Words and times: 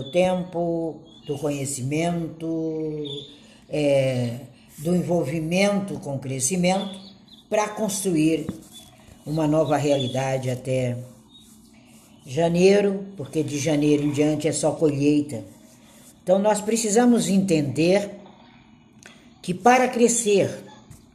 do 0.00 0.10
tempo, 0.10 1.00
do 1.26 1.38
conhecimento, 1.38 3.04
é, 3.68 4.38
do 4.78 4.96
envolvimento 4.96 5.94
com 6.00 6.16
o 6.16 6.18
crescimento, 6.18 6.98
para 7.48 7.68
construir 7.68 8.46
uma 9.26 9.46
nova 9.46 9.76
realidade 9.76 10.50
até 10.50 10.96
janeiro, 12.26 13.04
porque 13.16 13.42
de 13.42 13.58
janeiro 13.58 14.04
em 14.04 14.10
diante 14.10 14.48
é 14.48 14.52
só 14.52 14.72
colheita. 14.72 15.44
Então 16.22 16.38
nós 16.38 16.60
precisamos 16.60 17.28
entender 17.28 18.10
que 19.42 19.52
para 19.52 19.88
crescer 19.88 20.64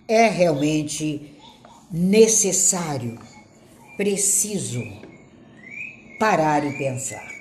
é 0.08 0.28
realmente 0.28 1.32
necessário, 1.92 3.20
preciso 3.98 4.84
parar 6.20 6.66
e 6.66 6.78
pensar. 6.78 7.35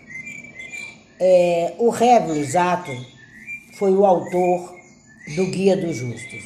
É, 1.27 1.72
o 1.79 1.88
Revlo 1.88 2.45
Zato 2.45 2.91
foi 3.78 3.92
o 3.92 4.05
autor 4.05 4.77
do 5.34 5.46
Guia 5.46 5.74
dos 5.74 5.96
Justos. 5.96 6.45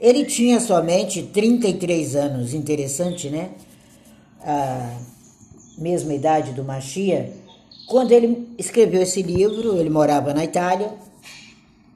Ele 0.00 0.24
tinha 0.24 0.60
somente 0.60 1.24
33 1.24 2.16
anos, 2.16 2.54
interessante, 2.54 3.28
né? 3.28 3.50
A 4.40 4.96
mesma 5.76 6.14
idade 6.14 6.52
do 6.52 6.64
Machia, 6.64 7.34
quando 7.86 8.12
ele 8.12 8.48
escreveu 8.56 9.02
esse 9.02 9.20
livro, 9.20 9.76
ele 9.76 9.90
morava 9.90 10.32
na 10.32 10.42
Itália, 10.42 10.90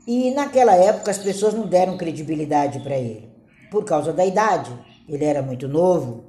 e 0.07 0.33
naquela 0.33 0.75
época 0.75 1.11
as 1.11 1.19
pessoas 1.19 1.55
não 1.55 1.67
deram 1.67 1.97
credibilidade 1.97 2.81
para 2.81 2.99
ele, 2.99 3.27
por 3.71 3.87
causa 3.87 4.13
da 4.13 4.27
idade. 4.27 4.71
Ele 5.09 5.25
era 5.25 5.41
muito 5.41 5.67
novo, 5.67 6.25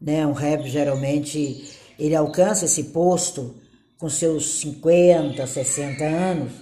né? 0.00 0.26
Um 0.26 0.32
rap 0.32 0.66
geralmente 0.66 1.62
ele 1.98 2.16
alcança 2.16 2.64
esse 2.64 2.84
posto 2.84 3.62
com 4.04 4.10
seus 4.10 4.60
50, 4.60 5.46
60 5.46 6.04
anos. 6.04 6.52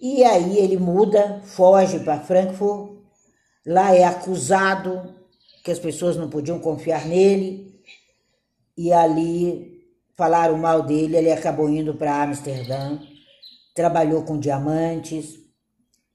E 0.00 0.24
aí 0.24 0.58
ele 0.58 0.76
muda, 0.76 1.40
foge 1.44 2.00
para 2.00 2.18
Frankfurt. 2.18 2.98
Lá 3.64 3.94
é 3.94 4.02
acusado 4.02 5.14
que 5.62 5.70
as 5.70 5.78
pessoas 5.78 6.16
não 6.16 6.28
podiam 6.28 6.58
confiar 6.58 7.06
nele. 7.06 7.80
E 8.76 8.92
ali 8.92 9.86
falaram 10.16 10.58
mal 10.58 10.82
dele, 10.82 11.16
ele 11.16 11.30
acabou 11.30 11.70
indo 11.70 11.94
para 11.94 12.24
Amsterdã, 12.24 12.98
trabalhou 13.72 14.24
com 14.24 14.36
diamantes 14.36 15.38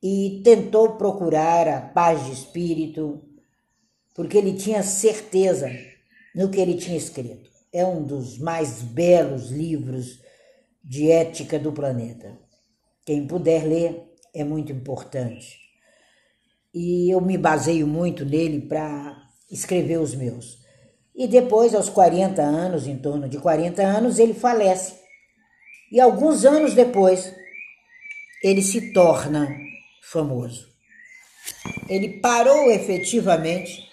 e 0.03 0.41
tentou 0.43 0.97
procurar 0.97 1.69
a 1.69 1.79
paz 1.79 2.25
de 2.25 2.33
espírito, 2.33 3.21
porque 4.13 4.37
ele 4.37 4.57
tinha 4.57 4.83
certeza 4.83 5.71
no 6.35 6.49
que 6.49 6.59
ele 6.59 6.75
tinha 6.75 6.97
escrito 6.97 7.56
é 7.73 7.85
um 7.85 8.03
dos 8.03 8.37
mais 8.37 8.81
belos 8.81 9.49
livros 9.49 10.19
de 10.83 11.11
ética 11.11 11.59
do 11.59 11.71
planeta. 11.71 12.37
Quem 13.05 13.27
puder 13.27 13.65
ler 13.65 14.03
é 14.33 14.43
muito 14.43 14.71
importante. 14.71 15.59
E 16.73 17.11
eu 17.11 17.19
me 17.21 17.37
baseio 17.37 17.87
muito 17.87 18.25
nele 18.25 18.61
para 18.61 19.17
escrever 19.51 19.99
os 19.99 20.13
meus. 20.13 20.59
E 21.15 21.27
depois, 21.27 21.73
aos 21.73 21.89
40 21.89 22.41
anos, 22.41 22.85
em 22.85 22.97
torno 22.97 23.27
de 23.27 23.39
40 23.39 23.81
anos, 23.81 24.19
ele 24.19 24.33
falece. 24.33 24.95
E 25.91 25.99
alguns 25.99 26.45
anos 26.45 26.73
depois, 26.73 27.33
ele 28.43 28.61
se 28.61 28.93
torna 28.93 29.47
famoso. 30.03 30.67
Ele 31.89 32.19
parou 32.19 32.69
efetivamente, 32.69 33.87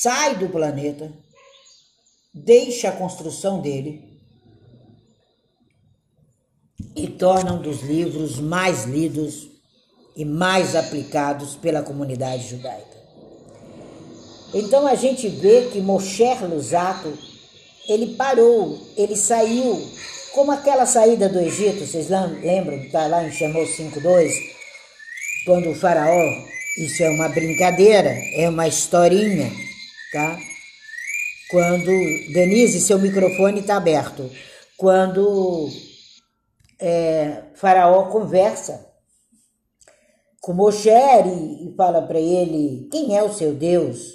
sai 0.00 0.36
do 0.36 0.48
planeta 0.48 1.12
deixa 2.36 2.90
a 2.90 2.92
construção 2.92 3.62
dele 3.62 4.04
e 6.94 7.08
torna 7.08 7.54
um 7.54 7.62
dos 7.62 7.80
livros 7.80 8.38
mais 8.38 8.84
lidos 8.84 9.48
e 10.14 10.24
mais 10.24 10.76
aplicados 10.76 11.56
pela 11.56 11.82
comunidade 11.82 12.48
judaica. 12.48 12.96
Então 14.52 14.86
a 14.86 14.94
gente 14.94 15.28
vê 15.28 15.68
que 15.72 15.80
Moshe 15.80 16.24
Lusato, 16.42 17.12
ele 17.88 18.14
parou, 18.14 18.78
ele 18.96 19.16
saiu, 19.16 19.82
como 20.34 20.52
aquela 20.52 20.84
saída 20.84 21.28
do 21.28 21.38
Egito, 21.38 21.86
vocês 21.86 22.08
lembram? 22.08 22.76
Está 22.82 23.06
lá 23.06 23.26
em 23.26 23.32
Shemot 23.32 23.66
5.2, 23.66 24.30
quando 25.46 25.70
o 25.70 25.74
faraó, 25.74 26.44
isso 26.78 27.02
é 27.02 27.08
uma 27.08 27.28
brincadeira, 27.30 28.10
é 28.34 28.48
uma 28.48 28.68
historinha, 28.68 29.50
tá? 30.12 30.38
Quando, 31.50 31.86
Denise, 32.32 32.80
seu 32.80 32.98
microfone 32.98 33.60
está 33.60 33.76
aberto. 33.76 34.28
Quando 34.76 35.68
é, 36.78 37.44
Faraó 37.54 38.10
conversa 38.10 38.86
com 40.40 40.52
Moshe 40.52 40.90
e, 40.90 41.74
fala 41.76 42.02
para 42.02 42.18
ele 42.18 42.88
quem 42.90 43.16
é 43.16 43.22
o 43.22 43.32
seu 43.32 43.54
Deus. 43.54 44.14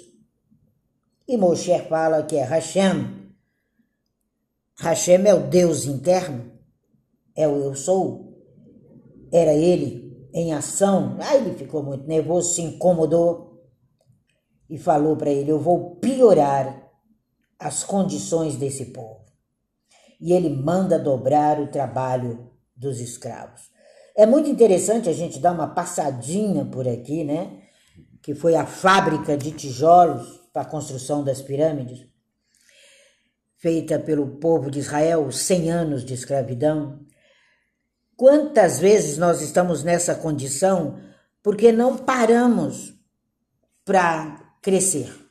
E 1.26 1.36
Moshe 1.36 1.78
fala 1.88 2.22
que 2.22 2.36
é 2.36 2.44
Hashem. 2.44 3.32
Hashem 4.78 5.26
é 5.26 5.34
o 5.34 5.46
Deus 5.48 5.84
interno, 5.84 6.52
é 7.36 7.46
o 7.46 7.62
eu 7.62 7.74
sou. 7.74 8.42
Era 9.32 9.54
ele 9.54 10.28
em 10.34 10.52
ação. 10.52 11.16
Aí 11.20 11.38
ele 11.38 11.56
ficou 11.56 11.82
muito 11.82 12.06
nervoso, 12.06 12.54
se 12.54 12.62
incomodou 12.62 13.62
e 14.68 14.76
falou 14.76 15.16
para 15.16 15.30
ele: 15.30 15.50
Eu 15.50 15.58
vou 15.58 15.96
piorar 15.96 16.81
as 17.62 17.84
condições 17.84 18.56
desse 18.56 18.86
povo. 18.86 19.24
E 20.20 20.32
ele 20.32 20.48
manda 20.48 20.98
dobrar 20.98 21.60
o 21.60 21.68
trabalho 21.68 22.50
dos 22.76 23.00
escravos. 23.00 23.70
É 24.14 24.26
muito 24.26 24.48
interessante 24.48 25.08
a 25.08 25.12
gente 25.12 25.38
dar 25.38 25.52
uma 25.52 25.68
passadinha 25.68 26.64
por 26.64 26.86
aqui, 26.86 27.24
né? 27.24 27.62
Que 28.20 28.34
foi 28.34 28.54
a 28.54 28.66
fábrica 28.66 29.36
de 29.36 29.52
tijolos 29.52 30.40
para 30.52 30.62
a 30.62 30.66
construção 30.66 31.24
das 31.24 31.40
pirâmides, 31.40 32.06
feita 33.56 33.98
pelo 33.98 34.36
povo 34.36 34.70
de 34.70 34.80
Israel, 34.80 35.30
100 35.32 35.70
anos 35.70 36.04
de 36.04 36.12
escravidão. 36.12 37.00
Quantas 38.16 38.78
vezes 38.78 39.16
nós 39.16 39.40
estamos 39.40 39.82
nessa 39.82 40.14
condição 40.14 41.00
porque 41.42 41.72
não 41.72 41.96
paramos 41.96 42.94
para 43.84 44.56
crescer? 44.60 45.21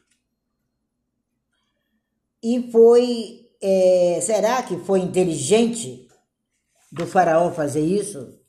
E 2.43 2.71
foi. 2.71 3.39
É, 3.63 4.19
será 4.21 4.63
que 4.63 4.77
foi 4.77 5.01
inteligente 5.01 6.07
do 6.91 7.05
Faraó 7.05 7.51
fazer 7.51 7.81
isso? 7.81 8.39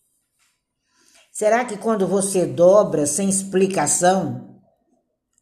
Será 1.31 1.65
que 1.65 1.77
quando 1.77 2.07
você 2.07 2.47
dobra 2.47 3.07
sem 3.07 3.29
explicação 3.29 4.61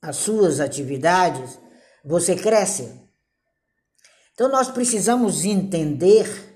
as 0.02 0.16
suas 0.16 0.60
atividades, 0.60 1.58
você 2.04 2.34
cresce? 2.34 3.00
Então 4.32 4.48
nós 4.48 4.70
precisamos 4.70 5.44
entender 5.44 6.50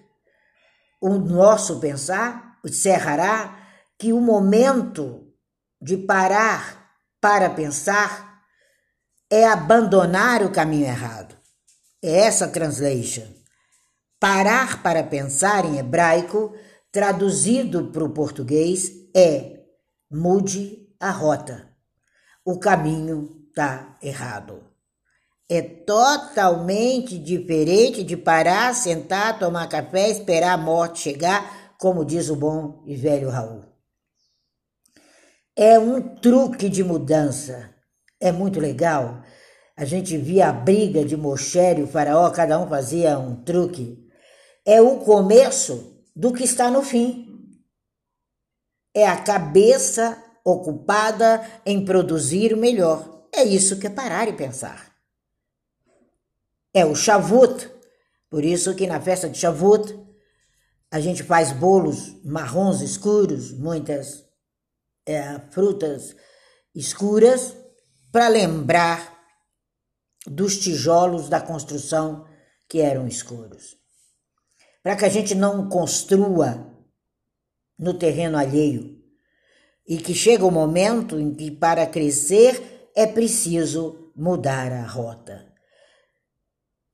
o 1.01 1.19
nosso 1.19 1.81
pensar, 1.81 2.59
o 2.65 2.69
Serrará, 2.69 3.59
que 3.99 4.13
o 4.13 4.21
momento 4.21 5.31
de 5.81 5.97
parar 5.99 6.91
para 7.21 7.51
pensar 7.51 8.43
é 9.31 9.47
abandonar 9.47 10.43
o 10.43 10.51
caminho 10.51 10.87
errado. 10.87 11.34
É 12.07 12.27
essa 12.27 12.47
translation. 12.47 13.25
Parar 14.21 14.83
para 14.83 15.03
pensar 15.03 15.65
em 15.65 15.79
hebraico, 15.79 16.55
traduzido 16.93 17.91
para 17.91 18.05
o 18.05 18.11
português, 18.11 18.93
é 19.17 19.63
mude 20.11 20.87
a 21.01 21.11
rota. 21.11 21.67
O 22.45 22.59
caminho 22.59 23.47
está 23.49 23.97
errado. 24.03 24.63
É 25.49 25.63
totalmente 25.63 27.19
diferente 27.19 28.05
de 28.05 28.19
parar, 28.19 28.75
sentar, 28.75 29.39
tomar 29.39 29.67
café, 29.71 30.11
esperar 30.11 30.53
a 30.53 30.59
morte 30.59 31.01
chegar, 31.01 31.75
como 31.79 32.05
diz 32.05 32.29
o 32.29 32.37
bom 32.37 32.83
e 32.85 32.95
velho 32.95 33.31
Raul. 33.31 33.65
É 35.57 35.79
um 35.79 36.17
truque 36.17 36.69
de 36.69 36.85
mudança. 36.85 37.75
É 38.21 38.31
muito 38.31 38.61
legal 38.61 39.23
a 39.77 39.85
gente 39.85 40.17
via 40.17 40.49
a 40.49 40.53
briga 40.53 41.05
de 41.05 41.17
Moshe 41.17 41.59
e 41.59 41.83
o 41.83 41.87
faraó, 41.87 42.31
cada 42.31 42.59
um 42.59 42.69
fazia 42.69 43.19
um 43.19 43.43
truque. 43.43 44.09
É 44.65 44.81
o 44.81 44.99
começo 45.01 46.05
do 46.15 46.33
que 46.33 46.45
está 46.45 46.71
no 46.71 46.83
fim. 46.83 47.59
É 48.95 49.07
a 49.07 49.21
cabeça 49.21 50.23
ocupada 50.45 51.45
em 51.67 51.85
produzir 51.85 52.55
o 52.55 52.57
melhor. 52.57 53.27
É 53.33 53.43
isso 53.43 53.79
que 53.79 53.89
é 53.89 53.91
parar 53.91 54.29
e 54.29 54.33
pensar. 54.33 54.95
É 56.73 56.85
o 56.87 56.95
Shavuot. 56.95 57.69
Por 58.31 58.45
isso 58.45 58.75
que 58.75 58.87
na 58.87 59.01
festa 59.01 59.29
de 59.29 59.39
Shavuot 59.39 59.99
a 60.91 61.01
gente 61.01 61.25
faz 61.25 61.51
bolos 61.51 62.23
marrons 62.25 62.81
escuros, 62.81 63.51
muitas 63.53 64.25
é, 65.05 65.41
frutas 65.51 66.15
escuras, 66.73 67.57
para 68.13 68.29
lembrar 68.29 69.14
dos 70.27 70.59
tijolos 70.59 71.29
da 71.29 71.41
construção 71.41 72.27
que 72.69 72.81
eram 72.81 73.07
escuros. 73.07 73.77
para 74.83 74.97
que 74.97 75.05
a 75.05 75.09
gente 75.09 75.35
não 75.35 75.69
construa 75.69 76.71
no 77.79 77.95
terreno 77.95 78.37
alheio 78.37 79.03
e 79.87 79.97
que 79.97 80.15
chega 80.15 80.45
o 80.45 80.51
momento 80.51 81.19
em 81.19 81.35
que 81.35 81.51
para 81.51 81.87
crescer 81.87 82.91
é 82.95 83.07
preciso 83.07 84.13
mudar 84.15 84.73
a 84.73 84.87
rota. 84.87 85.53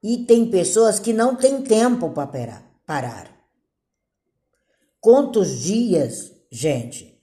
E 0.02 0.24
tem 0.24 0.50
pessoas 0.50 0.98
que 0.98 1.12
não 1.12 1.36
têm 1.36 1.62
tempo 1.62 2.10
para 2.10 2.62
parar. 2.86 3.28
Quantos 5.00 5.60
dias, 5.60 6.32
gente, 6.50 7.20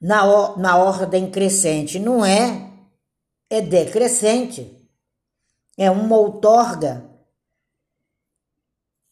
na, 0.00 0.56
na 0.56 0.76
ordem 0.76 1.30
crescente, 1.30 1.98
não 1.98 2.24
é, 2.24 2.70
é 3.48 3.60
decrescente, 3.60 4.81
é 5.82 5.90
uma 5.90 6.16
outorga, 6.16 7.10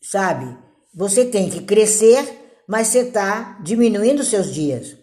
sabe? 0.00 0.56
Você 0.94 1.24
tem 1.24 1.50
que 1.50 1.64
crescer, 1.64 2.62
mas 2.68 2.86
você 2.86 3.00
está 3.08 3.58
diminuindo 3.60 4.22
seus 4.22 4.54
dias. 4.54 4.96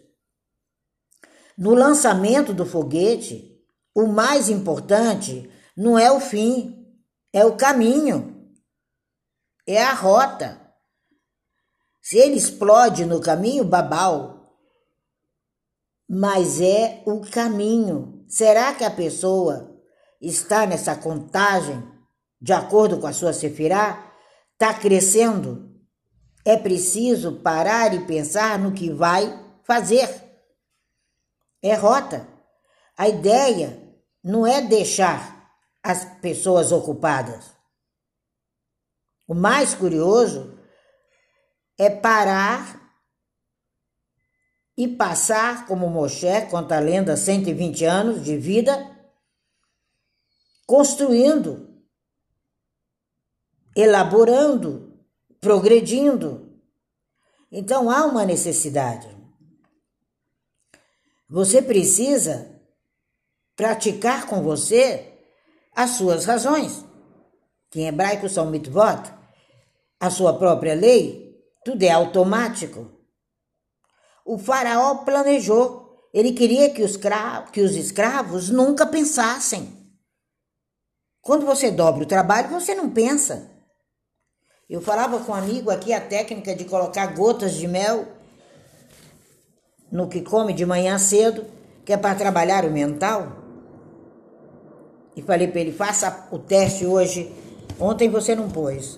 No 1.58 1.74
lançamento 1.74 2.54
do 2.54 2.66
foguete, 2.66 3.62
o 3.94 4.08
mais 4.08 4.48
importante 4.48 5.52
não 5.75 6.00
é 6.00 6.10
o 6.10 6.22
fim, 6.22 6.88
é 7.34 7.44
o 7.44 7.58
caminho, 7.58 8.50
é 9.68 9.84
a 9.84 9.94
rota. 9.94 10.74
Se 12.02 12.18
ele 12.18 12.38
explode 12.38 13.06
no 13.06 13.19
caminho, 13.19 13.66
babau. 13.66 14.56
Mas 16.08 16.62
é 16.62 17.04
o 17.06 17.19
caminho. 17.30 18.24
Será 18.30 18.74
que 18.74 18.86
a 18.86 18.90
pessoa 18.90 19.67
está 20.22 20.66
nessa 20.66 20.96
contagem, 20.96 21.84
de 22.42 22.54
acordo 22.54 23.00
com 23.00 23.08
a 23.08 23.14
sua 23.14 23.34
sefirá? 23.34 24.14
Está 24.54 24.74
crescendo? 24.74 25.75
É 26.44 26.56
preciso 26.58 27.34
parar 27.42 27.94
e 27.94 28.06
pensar 28.06 28.58
no 28.58 28.72
que 28.72 28.90
vai 28.90 29.46
fazer. 29.64 30.10
É 31.62 31.75
rota. 31.75 32.28
A 32.98 33.08
ideia 33.08 33.84
não 34.24 34.48
é 34.48 34.62
deixar 34.62 35.52
as 35.84 36.06
pessoas 36.19 36.72
ocupadas. 36.72 37.52
O 39.28 39.36
mais 39.36 39.74
curioso 39.74 40.58
é 41.78 41.90
parar 41.90 42.81
e 44.78 44.88
passar, 44.88 45.66
como 45.66 45.90
Moshe 45.90 46.42
conta 46.50 46.78
a 46.78 46.80
lenda, 46.80 47.18
120 47.18 47.84
anos 47.84 48.24
de 48.24 48.38
vida, 48.38 48.96
construindo, 50.68 51.81
elaborando, 53.74 55.02
progredindo. 55.40 56.60
Então 57.50 57.90
há 57.90 58.06
uma 58.06 58.25
necessidade. 58.25 59.08
Você 61.30 61.62
precisa 61.62 62.62
praticar 63.56 64.28
com 64.28 64.44
você 64.44 65.14
as 65.74 65.92
suas 65.92 66.25
razões, 66.25 66.84
que 67.69 67.80
em 67.80 67.88
hebraico 67.88 68.28
são 68.28 68.52
mitvot, 68.52 69.14
a 70.00 70.10
sua 70.10 70.38
própria 70.38 70.75
lei, 70.75 71.42
tudo 71.64 71.81
é 71.84 71.92
automático. 71.92 72.92
O 74.25 74.38
faraó 74.38 74.96
planejou, 75.06 76.10
ele 76.14 76.34
queria 76.34 76.69
que 76.69 76.84
os, 76.84 76.98
que 77.52 77.62
os 77.62 77.75
escravos 77.75 78.50
nunca 78.50 78.86
pensassem. 78.86 79.76
Quando 81.27 81.45
você 81.45 81.69
dobra 81.69 82.03
o 82.03 82.07
trabalho, 82.07 82.47
você 82.47 82.74
não 82.74 82.89
pensa. 82.89 83.51
Eu 84.69 84.79
falava 84.79 85.19
com 85.19 85.33
um 85.33 85.35
amigo 85.35 85.69
aqui 85.69 85.91
a 85.91 86.00
técnica 86.00 86.56
de 86.56 86.63
colocar 86.63 87.07
gotas 87.07 87.56
de 87.56 87.68
mel 87.68 88.07
no 89.91 90.07
que 90.07 90.21
come 90.21 90.53
de 90.53 90.65
manhã 90.65 90.97
cedo, 90.97 91.44
que 91.83 91.91
é 91.91 91.97
para 91.97 92.15
trabalhar 92.15 92.63
o 92.63 92.71
mental. 92.71 93.44
E 95.18 95.21
falei 95.21 95.50
para 95.50 95.59
ele: 95.59 95.74
faça 95.74 96.29
o 96.31 96.39
teste 96.39 96.85
hoje. 96.85 97.30
Ontem 97.77 98.09
você 98.09 98.33
não 98.33 98.50
pôs. 98.50 98.97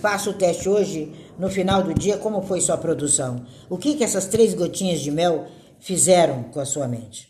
Faça 0.00 0.30
o 0.30 0.32
teste 0.32 0.70
hoje, 0.70 1.14
no 1.38 1.50
final 1.50 1.82
do 1.82 1.92
dia, 1.92 2.16
como 2.16 2.40
foi 2.40 2.62
sua 2.62 2.78
produção. 2.78 3.44
O 3.68 3.76
que, 3.76 3.96
que 3.96 4.02
essas 4.02 4.24
três 4.24 4.54
gotinhas 4.54 5.00
de 5.00 5.10
mel 5.10 5.46
fizeram 5.78 6.44
com 6.44 6.58
a 6.58 6.64
sua 6.64 6.88
mente? 6.88 7.28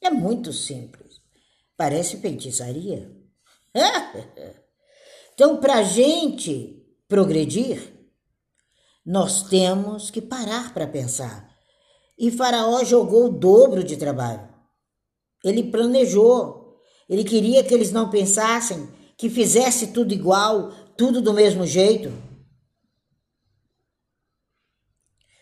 É 0.00 0.10
muito 0.10 0.52
simples. 0.52 1.14
Parece 1.76 2.18
feitiçaria. 2.18 3.17
então, 5.34 5.58
para 5.58 5.76
a 5.76 5.82
gente 5.82 6.84
progredir, 7.06 7.94
nós 9.04 9.42
temos 9.44 10.10
que 10.10 10.20
parar 10.20 10.74
para 10.74 10.86
pensar. 10.86 11.48
E 12.18 12.30
Faraó 12.30 12.84
jogou 12.84 13.26
o 13.26 13.32
dobro 13.32 13.82
de 13.82 13.96
trabalho. 13.96 14.48
Ele 15.42 15.70
planejou, 15.70 16.82
ele 17.08 17.24
queria 17.24 17.64
que 17.64 17.72
eles 17.72 17.92
não 17.92 18.10
pensassem, 18.10 18.88
que 19.16 19.30
fizesse 19.30 19.88
tudo 19.88 20.12
igual, 20.12 20.70
tudo 20.96 21.22
do 21.22 21.32
mesmo 21.32 21.64
jeito. 21.64 22.12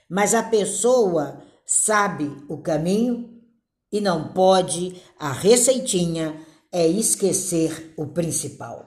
Mas 0.09 0.35
a 0.35 0.43
pessoa 0.43 1.43
sabe 1.65 2.31
o 2.49 2.59
caminho 2.59 3.43
e 3.91 4.01
não 4.01 4.33
pode, 4.33 5.03
a 5.19 5.33
receitinha 5.33 6.46
é 6.73 6.87
esquecer 6.87 7.95
o 7.97 8.07
principal. 8.09 8.87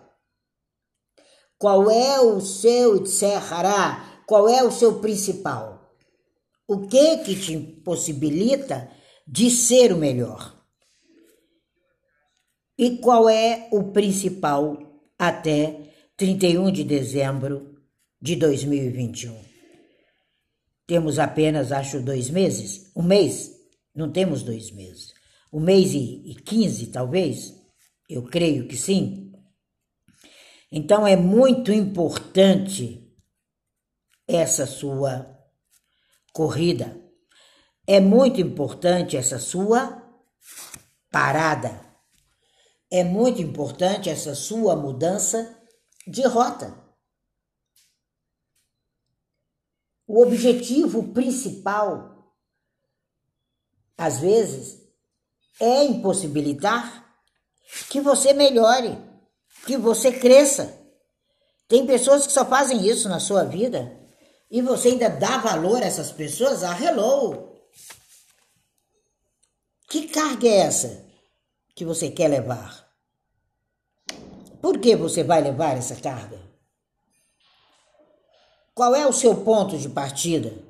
Qual 1.57 1.91
é 1.91 2.19
o 2.21 2.39
seu 2.39 2.97
Itserhará? 2.97 4.23
Qual 4.25 4.47
é 4.47 4.63
o 4.63 4.71
seu 4.71 4.99
principal? 4.99 5.93
O 6.67 6.87
que 6.87 7.17
que 7.17 7.35
te 7.35 7.57
possibilita 7.83 8.89
de 9.27 9.49
ser 9.49 9.91
o 9.91 9.97
melhor? 9.97 10.55
E 12.77 12.97
qual 12.99 13.27
é 13.27 13.67
o 13.71 13.91
principal 13.91 14.77
até 15.17 15.91
31 16.15 16.71
de 16.71 16.83
dezembro 16.83 17.75
de 18.21 18.35
2021? 18.37 19.35
Temos 20.87 21.19
apenas, 21.19 21.71
acho, 21.71 21.99
dois 21.99 22.29
meses? 22.29 22.89
Um 22.95 23.03
mês? 23.03 23.51
Não 23.93 24.09
temos 24.09 24.43
dois 24.43 24.71
meses. 24.71 25.13
Um 25.51 25.59
mês 25.59 25.93
e, 25.93 26.35
quinze, 26.45 26.87
talvez? 26.87 27.58
Eu 28.09 28.23
creio 28.23 28.67
que 28.67 28.75
sim. 28.75 29.31
Então 30.71 31.05
é 31.05 31.15
muito 31.15 31.71
importante 31.71 33.07
essa 34.27 34.65
sua 34.65 35.37
corrida. 36.33 36.99
É 37.87 37.99
muito 37.99 38.41
importante 38.41 39.15
essa 39.15 39.39
sua 39.39 40.03
parada 41.11 41.89
é 42.91 43.03
muito 43.03 43.41
importante 43.41 44.09
essa 44.09 44.33
sua 44.33 44.75
mudança 44.75 45.57
de 46.07 46.25
rota. 46.25 46.75
O 50.07 50.23
objetivo 50.23 51.13
principal, 51.13 52.33
às 53.95 54.19
vezes, 54.19 54.81
é 55.59 55.83
impossibilitar 55.83 56.98
que 57.89 58.01
você 58.01 58.33
melhore, 58.33 58.97
que 59.65 59.77
você 59.77 60.11
cresça. 60.11 60.77
Tem 61.67 61.85
pessoas 61.85 62.25
que 62.25 62.33
só 62.33 62.45
fazem 62.45 62.87
isso 62.87 63.07
na 63.07 63.19
sua 63.19 63.43
vida 63.43 63.97
e 64.49 64.61
você 64.61 64.89
ainda 64.89 65.09
dá 65.09 65.37
valor 65.37 65.81
a 65.81 65.85
essas 65.85 66.11
pessoas? 66.11 66.63
Ah, 66.63 66.77
hello! 66.81 67.49
Que 69.87 70.07
carga 70.07 70.47
é 70.47 70.57
essa? 70.57 71.09
que 71.79 71.85
você 71.85 72.11
quer 72.11 72.27
levar. 72.27 72.85
Por 74.61 74.79
que 74.79 74.97
você 74.97 75.23
vai 75.23 75.41
levar 75.41 75.77
essa 75.77 75.95
carga? 75.95 76.37
Qual 78.75 78.93
é 78.93 79.07
o 79.07 79.13
seu 79.13 79.33
ponto 79.45 79.77
de 79.77 79.87
partida? 79.87 80.61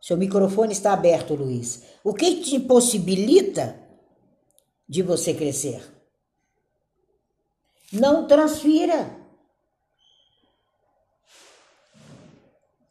Seu 0.00 0.16
microfone 0.16 0.72
está 0.72 0.92
aberto, 0.92 1.34
Luiz. 1.34 1.82
O 2.04 2.14
que 2.14 2.40
te 2.40 2.54
impossibilita 2.54 3.81
de 4.92 5.00
você 5.00 5.32
crescer? 5.32 5.82
Não 7.90 8.26
transfira. 8.26 9.16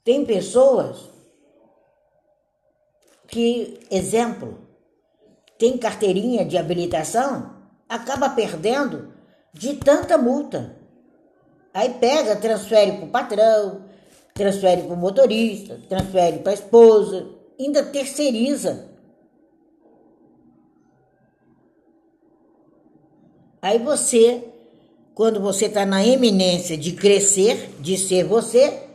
Tem 0.04 0.26
pessoas 0.26 0.98
que, 3.28 3.80
exemplo, 3.92 4.68
tem 5.60 5.78
carteirinha 5.78 6.44
de 6.44 6.58
habilitação, 6.58 7.56
acaba 7.88 8.32
perdendo 8.32 9.14
de 9.54 9.76
tanta 9.76 10.18
multa. 10.18 10.76
Aí 11.72 11.94
pega, 12.00 12.36
transfere 12.36 12.94
para 12.94 13.06
o 13.06 13.12
patrão, 13.12 13.86
transfere 14.34 14.82
para 14.82 14.96
o 14.96 14.98
motorista, 14.98 15.80
transfere 15.88 16.40
para 16.40 16.52
a 16.52 16.56
esposa, 16.56 17.30
ainda 17.60 17.86
terceiriza. 17.86 18.91
Aí 23.62 23.78
você 23.80 24.52
quando 25.14 25.40
você 25.40 25.66
está 25.66 25.86
na 25.86 26.06
eminência 26.06 26.78
de 26.78 26.94
crescer, 26.94 27.76
de 27.80 27.98
ser 27.98 28.24
você, 28.24 28.88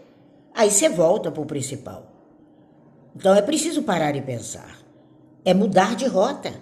aí 0.55 0.71
você 0.71 0.89
volta 0.89 1.31
para 1.31 1.43
o 1.43 1.47
principal. 1.47 2.11
Então 3.15 3.35
é 3.35 3.43
preciso 3.43 3.83
parar 3.83 4.17
e 4.17 4.23
pensar. 4.23 4.79
É 5.45 5.55
mudar 5.55 5.95
de 5.95 6.07
rota. 6.07 6.53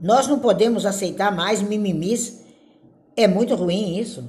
Nós 0.00 0.26
não 0.26 0.38
podemos 0.38 0.86
aceitar 0.86 1.34
mais 1.34 1.60
mimimis. 1.60 2.40
É 3.16 3.28
muito 3.28 3.54
ruim 3.54 3.98
isso. 3.98 4.24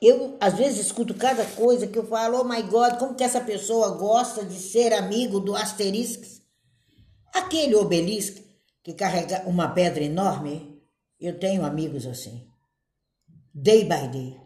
Eu, 0.00 0.36
às 0.40 0.54
vezes, 0.54 0.86
escuto 0.86 1.14
cada 1.14 1.44
coisa 1.44 1.86
que 1.86 1.98
eu 1.98 2.06
falo, 2.06 2.40
oh 2.40 2.44
my 2.44 2.62
God, 2.62 2.98
como 2.98 3.14
que 3.14 3.24
essa 3.24 3.40
pessoa 3.40 3.90
gosta 3.90 4.44
de 4.44 4.54
ser 4.54 4.92
amigo 4.92 5.40
do 5.40 5.54
Asterix? 5.54 6.42
Aquele 7.32 7.74
obelisco 7.74 8.40
que 8.82 8.92
carrega 8.92 9.42
uma 9.46 9.68
pedra 9.68 10.04
enorme, 10.04 10.73
eu 11.26 11.38
tenho 11.38 11.64
amigos 11.64 12.06
assim. 12.06 12.46
Day 13.54 13.84
by 13.84 14.08
day. 14.08 14.40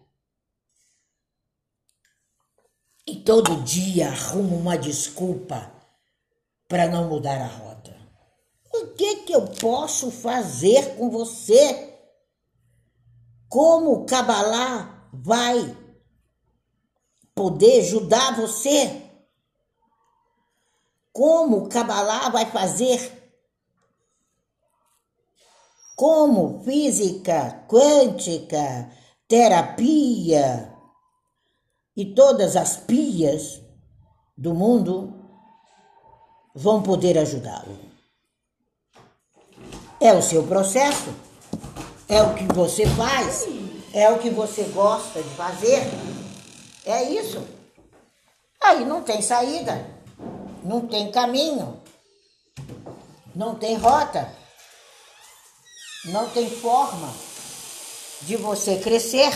E 3.06 3.16
todo 3.16 3.62
dia 3.62 4.08
arrumo 4.08 4.56
uma 4.56 4.76
desculpa 4.76 5.72
para 6.68 6.86
não 6.86 7.08
mudar 7.08 7.40
a 7.40 7.46
rota. 7.46 7.96
O 8.72 8.88
que 8.88 9.16
que 9.24 9.34
eu 9.34 9.46
posso 9.48 10.10
fazer 10.10 10.94
com 10.96 11.10
você? 11.10 11.98
Como 13.48 13.92
o 13.92 14.06
Kabbalah 14.06 15.08
vai 15.12 15.76
poder 17.34 17.80
ajudar 17.80 18.36
você? 18.36 19.02
Como 21.12 21.64
o 21.64 21.68
Kabbalah 21.68 22.28
vai 22.28 22.46
fazer? 22.46 23.17
Como 25.98 26.62
física 26.62 27.64
quântica, 27.66 28.88
terapia, 29.26 30.72
e 31.96 32.14
todas 32.14 32.54
as 32.54 32.76
pias 32.76 33.60
do 34.36 34.54
mundo 34.54 35.12
vão 36.54 36.80
poder 36.84 37.18
ajudá-lo. 37.18 37.76
É 40.00 40.12
o 40.12 40.22
seu 40.22 40.46
processo, 40.46 41.12
é 42.08 42.22
o 42.22 42.32
que 42.32 42.44
você 42.44 42.86
faz, 42.90 43.48
é 43.92 44.08
o 44.08 44.20
que 44.20 44.30
você 44.30 44.62
gosta 44.72 45.20
de 45.20 45.30
fazer. 45.30 45.82
É 46.86 47.02
isso. 47.10 47.44
Aí 48.62 48.84
não 48.84 49.02
tem 49.02 49.20
saída, 49.20 49.84
não 50.62 50.86
tem 50.86 51.10
caminho, 51.10 51.82
não 53.34 53.56
tem 53.56 53.76
rota, 53.76 54.37
não 56.04 56.28
tem 56.30 56.50
forma 56.50 57.14
de 58.22 58.36
você 58.36 58.78
crescer 58.78 59.32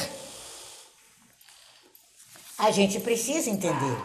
a 2.63 2.71
gente 2.71 3.01
precisa 3.01 3.51
entender. 3.51 3.99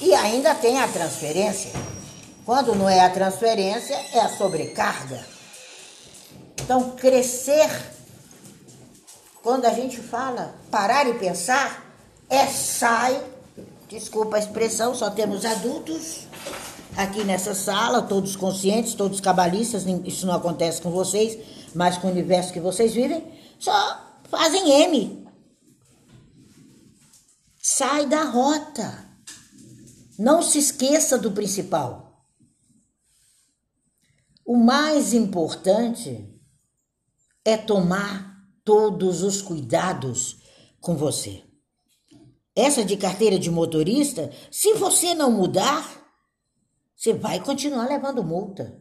E 0.00 0.14
ainda 0.14 0.54
tem 0.54 0.80
a 0.80 0.86
transferência. 0.86 1.72
Quando 2.46 2.72
não 2.74 2.88
é 2.88 3.00
a 3.00 3.10
transferência, 3.10 3.94
é 4.12 4.20
a 4.20 4.28
sobrecarga. 4.28 5.26
Então, 6.62 6.92
crescer, 6.92 7.68
quando 9.42 9.64
a 9.64 9.72
gente 9.72 9.96
fala 9.96 10.54
parar 10.70 11.08
e 11.08 11.14
pensar, 11.14 11.84
é 12.28 12.46
sai, 12.46 13.20
desculpa 13.88 14.36
a 14.36 14.38
expressão, 14.38 14.94
só 14.94 15.10
temos 15.10 15.44
adultos 15.44 16.28
aqui 16.96 17.24
nessa 17.24 17.54
sala, 17.54 18.02
todos 18.02 18.36
conscientes, 18.36 18.94
todos 18.94 19.20
cabalistas, 19.20 19.84
isso 20.04 20.26
não 20.26 20.34
acontece 20.34 20.80
com 20.82 20.90
vocês, 20.90 21.38
mas 21.74 21.98
com 21.98 22.08
o 22.08 22.10
universo 22.10 22.52
que 22.52 22.60
vocês 22.60 22.94
vivem, 22.94 23.24
só 23.58 24.20
fazem 24.30 24.70
M, 24.70 25.20
Sai 27.62 28.06
da 28.06 28.24
rota. 28.24 29.06
Não 30.18 30.42
se 30.42 30.58
esqueça 30.58 31.18
do 31.18 31.30
principal. 31.32 32.26
O 34.44 34.56
mais 34.56 35.12
importante 35.12 36.26
é 37.44 37.56
tomar 37.58 38.42
todos 38.64 39.22
os 39.22 39.42
cuidados 39.42 40.38
com 40.80 40.96
você. 40.96 41.44
Essa 42.56 42.84
de 42.84 42.96
carteira 42.96 43.38
de 43.38 43.50
motorista, 43.50 44.32
se 44.50 44.72
você 44.74 45.14
não 45.14 45.30
mudar, 45.30 45.99
você 47.00 47.14
vai 47.14 47.42
continuar 47.42 47.88
levando 47.88 48.22
multa. 48.22 48.78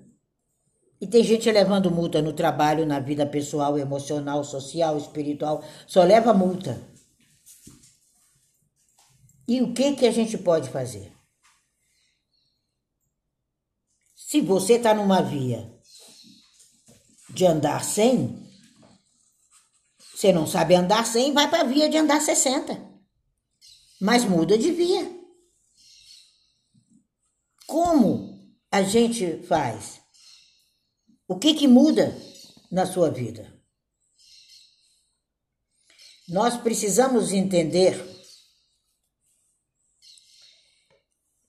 E 1.00 1.08
tem 1.08 1.24
gente 1.24 1.50
levando 1.50 1.90
multa 1.90 2.22
no 2.22 2.34
trabalho, 2.34 2.86
na 2.86 3.00
vida 3.00 3.26
pessoal, 3.26 3.80
emocional, 3.80 4.44
social, 4.44 4.98
espiritual, 4.98 5.64
só 5.88 6.04
leva 6.04 6.34
multa. 6.34 6.86
E 9.48 9.62
o 9.62 9.74
que, 9.74 9.96
que 9.96 10.06
a 10.06 10.12
gente 10.12 10.38
pode 10.38 10.70
fazer? 10.70 11.14
Se 14.14 14.42
você 14.42 14.74
está 14.74 14.94
numa 14.94 15.22
via 15.22 15.74
de 17.30 17.46
andar 17.46 17.86
100, 17.86 18.38
você 20.14 20.34
não 20.34 20.46
sabe 20.46 20.76
andar 20.76 21.06
100, 21.06 21.32
vai 21.32 21.50
para 21.50 21.62
a 21.62 21.64
via 21.64 21.90
de 21.90 21.98
andar 21.98 22.20
60. 22.20 22.86
Mas 24.02 24.26
muda 24.26 24.58
de 24.58 24.72
via. 24.72 25.19
Como 27.70 28.58
a 28.72 28.82
gente 28.82 29.44
faz? 29.44 30.02
O 31.28 31.38
que, 31.38 31.54
que 31.54 31.68
muda 31.68 32.20
na 32.72 32.88
sua 32.88 33.12
vida? 33.12 33.54
Nós 36.28 36.58
precisamos 36.58 37.32
entender 37.32 38.04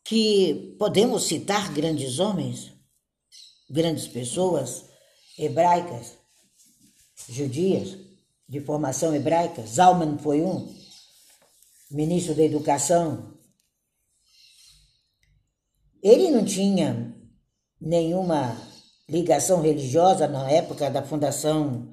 que 0.04 0.76
podemos 0.78 1.24
citar 1.24 1.72
grandes 1.72 2.18
homens, 2.18 2.70
grandes 3.70 4.06
pessoas 4.06 4.84
hebraicas, 5.38 6.18
judias, 7.30 7.96
de 8.46 8.60
formação 8.60 9.14
hebraica. 9.14 9.66
Zalman 9.66 10.18
foi 10.18 10.42
um, 10.42 10.68
ministro 11.90 12.34
da 12.34 12.42
Educação. 12.42 13.39
Ele 16.02 16.30
não 16.30 16.44
tinha 16.44 17.14
nenhuma 17.80 18.56
ligação 19.08 19.60
religiosa 19.60 20.26
na 20.26 20.50
época 20.50 20.90
da 20.90 21.02
fundação 21.02 21.92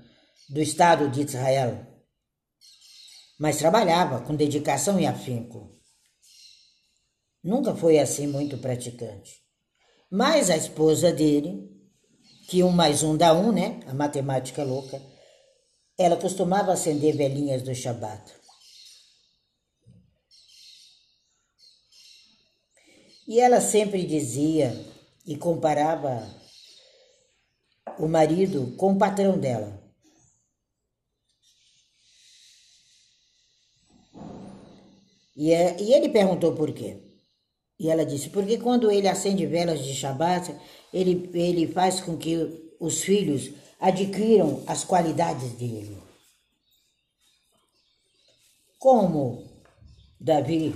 do 0.50 0.62
Estado 0.62 1.10
de 1.10 1.24
Israel, 1.24 1.86
mas 3.40 3.58
trabalhava 3.58 4.22
com 4.22 4.36
dedicação 4.36 5.00
e 5.00 5.06
afinco. 5.06 5.76
Nunca 7.44 7.76
foi 7.76 8.00
assim 8.00 8.28
muito 8.28 8.58
praticante. 8.58 9.42
Mas 10.10 10.50
a 10.50 10.56
esposa 10.56 11.12
dele, 11.12 11.70
que 12.48 12.64
um 12.64 12.72
mais 12.72 13.04
um 13.04 13.18
dá 13.18 13.34
um, 13.34 13.52
né? 13.52 13.80
A 13.88 13.94
matemática 13.94 14.64
louca, 14.64 15.02
ela 15.98 16.16
costumava 16.16 16.72
acender 16.72 17.16
velhinhas 17.16 17.62
do 17.62 17.76
Shabat. 17.76 18.34
E 23.28 23.42
ela 23.42 23.60
sempre 23.60 24.06
dizia 24.06 24.74
e 25.26 25.36
comparava 25.36 26.26
o 28.00 28.08
marido 28.08 28.74
com 28.78 28.94
o 28.94 28.98
patrão 28.98 29.38
dela. 29.38 29.78
E, 35.36 35.52
é, 35.52 35.80
e 35.80 35.94
ele 35.94 36.10
perguntou 36.10 36.56
por 36.56 36.72
quê. 36.72 37.04
E 37.80 37.90
ela 37.90 38.06
disse, 38.06 38.30
porque 38.30 38.58
quando 38.58 38.90
ele 38.90 39.08
acende 39.08 39.46
velas 39.46 39.84
de 39.84 39.94
Shabat, 39.94 40.56
ele, 40.92 41.30
ele 41.34 41.68
faz 41.72 42.00
com 42.00 42.18
que 42.18 42.76
os 42.80 43.02
filhos 43.02 43.52
adquiram 43.80 44.64
as 44.66 44.84
qualidades 44.84 45.52
dele. 45.52 46.02
Como 48.80 49.48
Davi 50.20 50.74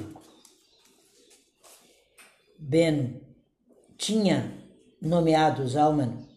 Ben 2.64 3.20
tinha 3.98 4.56
nomeado 5.02 5.68
Zalman 5.68 6.28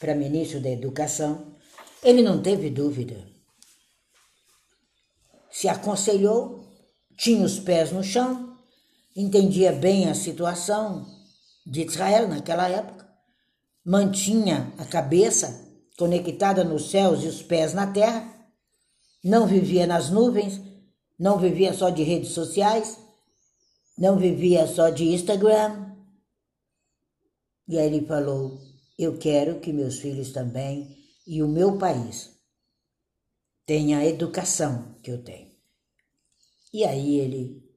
para 0.00 0.14
ministro 0.14 0.58
da 0.58 0.70
Educação, 0.70 1.54
ele 2.02 2.22
não 2.22 2.40
teve 2.40 2.70
dúvida. 2.70 3.28
Se 5.50 5.68
aconselhou, 5.68 6.64
tinha 7.14 7.44
os 7.44 7.58
pés 7.58 7.92
no 7.92 8.02
chão 8.02 8.56
entendia 9.14 9.72
bem 9.72 10.08
a 10.08 10.14
situação 10.14 11.04
de 11.66 11.82
Israel 11.82 12.28
naquela 12.28 12.68
época, 12.68 13.06
mantinha 13.84 14.72
a 14.78 14.84
cabeça 14.84 15.68
conectada 15.98 16.64
nos 16.64 16.90
céus 16.90 17.22
e 17.22 17.26
os 17.26 17.42
pés 17.42 17.74
na 17.74 17.88
terra, 17.88 18.32
não 19.22 19.46
vivia 19.46 19.86
nas 19.86 20.08
nuvens, 20.08 20.60
não 21.18 21.38
vivia 21.38 21.74
só 21.74 21.90
de 21.90 22.02
redes 22.02 22.30
sociais, 22.30 22.96
não 23.98 24.16
vivia 24.16 24.66
só 24.66 24.90
de 24.90 25.04
Instagram. 25.04 25.92
E 27.66 27.76
aí 27.76 27.86
ele 27.86 28.06
falou: 28.06 28.60
Eu 28.96 29.18
quero 29.18 29.58
que 29.60 29.72
meus 29.72 29.98
filhos 29.98 30.30
também 30.30 30.96
e 31.26 31.42
o 31.42 31.48
meu 31.48 31.76
país 31.76 32.32
tem 33.66 33.94
a 33.94 34.06
educação 34.06 34.94
que 35.02 35.10
eu 35.10 35.22
tenho. 35.22 35.50
E 36.72 36.84
aí 36.84 37.18
ele 37.18 37.68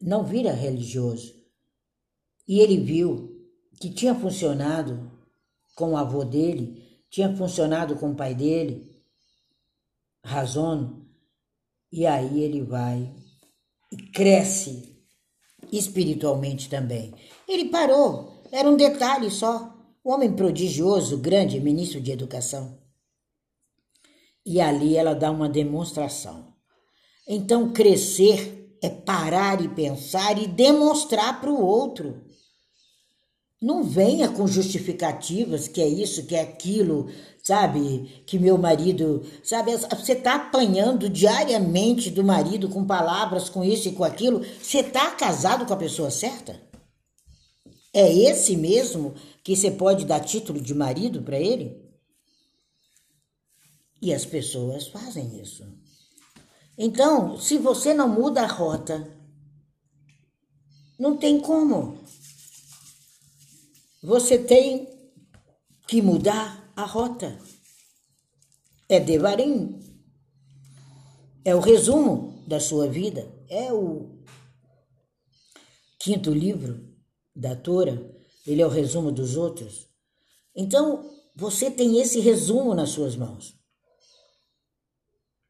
não 0.00 0.22
vira 0.22 0.52
religioso. 0.52 1.34
E 2.46 2.60
ele 2.60 2.78
viu 2.78 3.48
que 3.80 3.88
tinha 3.90 4.14
funcionado 4.14 5.10
com 5.74 5.92
o 5.92 5.96
avô 5.96 6.24
dele, 6.24 7.02
tinha 7.08 7.34
funcionado 7.34 7.96
com 7.96 8.10
o 8.10 8.16
pai 8.16 8.34
dele, 8.34 9.02
razono, 10.24 11.08
e 11.90 12.06
aí 12.06 12.42
ele 12.42 12.62
vai 12.62 13.12
e 13.90 13.96
cresce 13.96 14.91
espiritualmente 15.70 16.68
também. 16.68 17.12
Ele 17.46 17.66
parou, 17.66 18.42
era 18.50 18.68
um 18.68 18.76
detalhe 18.76 19.30
só. 19.30 19.72
Um 20.04 20.12
homem 20.12 20.32
prodigioso, 20.32 21.18
grande, 21.18 21.60
ministro 21.60 22.00
de 22.00 22.10
educação. 22.10 22.78
E 24.44 24.60
ali 24.60 24.96
ela 24.96 25.14
dá 25.14 25.30
uma 25.30 25.48
demonstração. 25.48 26.52
Então, 27.28 27.72
crescer 27.72 28.76
é 28.82 28.90
parar 28.90 29.62
e 29.64 29.68
pensar 29.68 30.36
e 30.42 30.48
demonstrar 30.48 31.40
para 31.40 31.50
o 31.50 31.64
outro. 31.64 32.24
Não 33.62 33.84
venha 33.84 34.28
com 34.28 34.44
justificativas 34.44 35.68
que 35.68 35.80
é 35.80 35.86
isso, 35.86 36.26
que 36.26 36.34
é 36.34 36.40
aquilo, 36.40 37.08
sabe? 37.44 38.22
Que 38.26 38.36
meu 38.36 38.58
marido, 38.58 39.24
sabe? 39.44 39.70
Você 39.76 40.14
está 40.14 40.34
apanhando 40.34 41.08
diariamente 41.08 42.10
do 42.10 42.24
marido 42.24 42.68
com 42.68 42.84
palavras, 42.84 43.48
com 43.48 43.62
isso 43.62 43.88
e 43.88 43.92
com 43.92 44.02
aquilo. 44.02 44.44
Você 44.60 44.78
está 44.78 45.12
casado 45.12 45.64
com 45.64 45.72
a 45.72 45.76
pessoa 45.76 46.10
certa? 46.10 46.60
É 47.94 48.12
esse 48.12 48.56
mesmo 48.56 49.14
que 49.44 49.54
você 49.54 49.70
pode 49.70 50.04
dar 50.06 50.20
título 50.20 50.60
de 50.60 50.74
marido 50.74 51.22
para 51.22 51.38
ele? 51.38 51.80
E 54.00 54.12
as 54.12 54.24
pessoas 54.24 54.88
fazem 54.88 55.40
isso. 55.40 55.64
Então, 56.76 57.38
se 57.38 57.58
você 57.58 57.94
não 57.94 58.08
muda 58.08 58.42
a 58.42 58.46
rota, 58.46 59.08
não 60.98 61.16
tem 61.16 61.38
como. 61.40 62.02
Você 64.02 64.36
tem 64.36 64.88
que 65.86 66.02
mudar 66.02 66.72
a 66.74 66.84
rota. 66.84 67.38
É 68.88 68.98
Devarim. 68.98 69.78
É 71.44 71.54
o 71.54 71.60
resumo 71.60 72.42
da 72.48 72.58
sua 72.58 72.88
vida. 72.88 73.32
É 73.48 73.72
o 73.72 74.24
quinto 76.00 76.32
livro 76.32 76.92
da 77.34 77.54
Torá. 77.54 77.96
Ele 78.44 78.60
é 78.60 78.66
o 78.66 78.70
resumo 78.70 79.12
dos 79.12 79.36
outros. 79.36 79.86
Então, 80.52 81.08
você 81.36 81.70
tem 81.70 82.00
esse 82.00 82.18
resumo 82.18 82.74
nas 82.74 82.90
suas 82.90 83.14
mãos. 83.14 83.54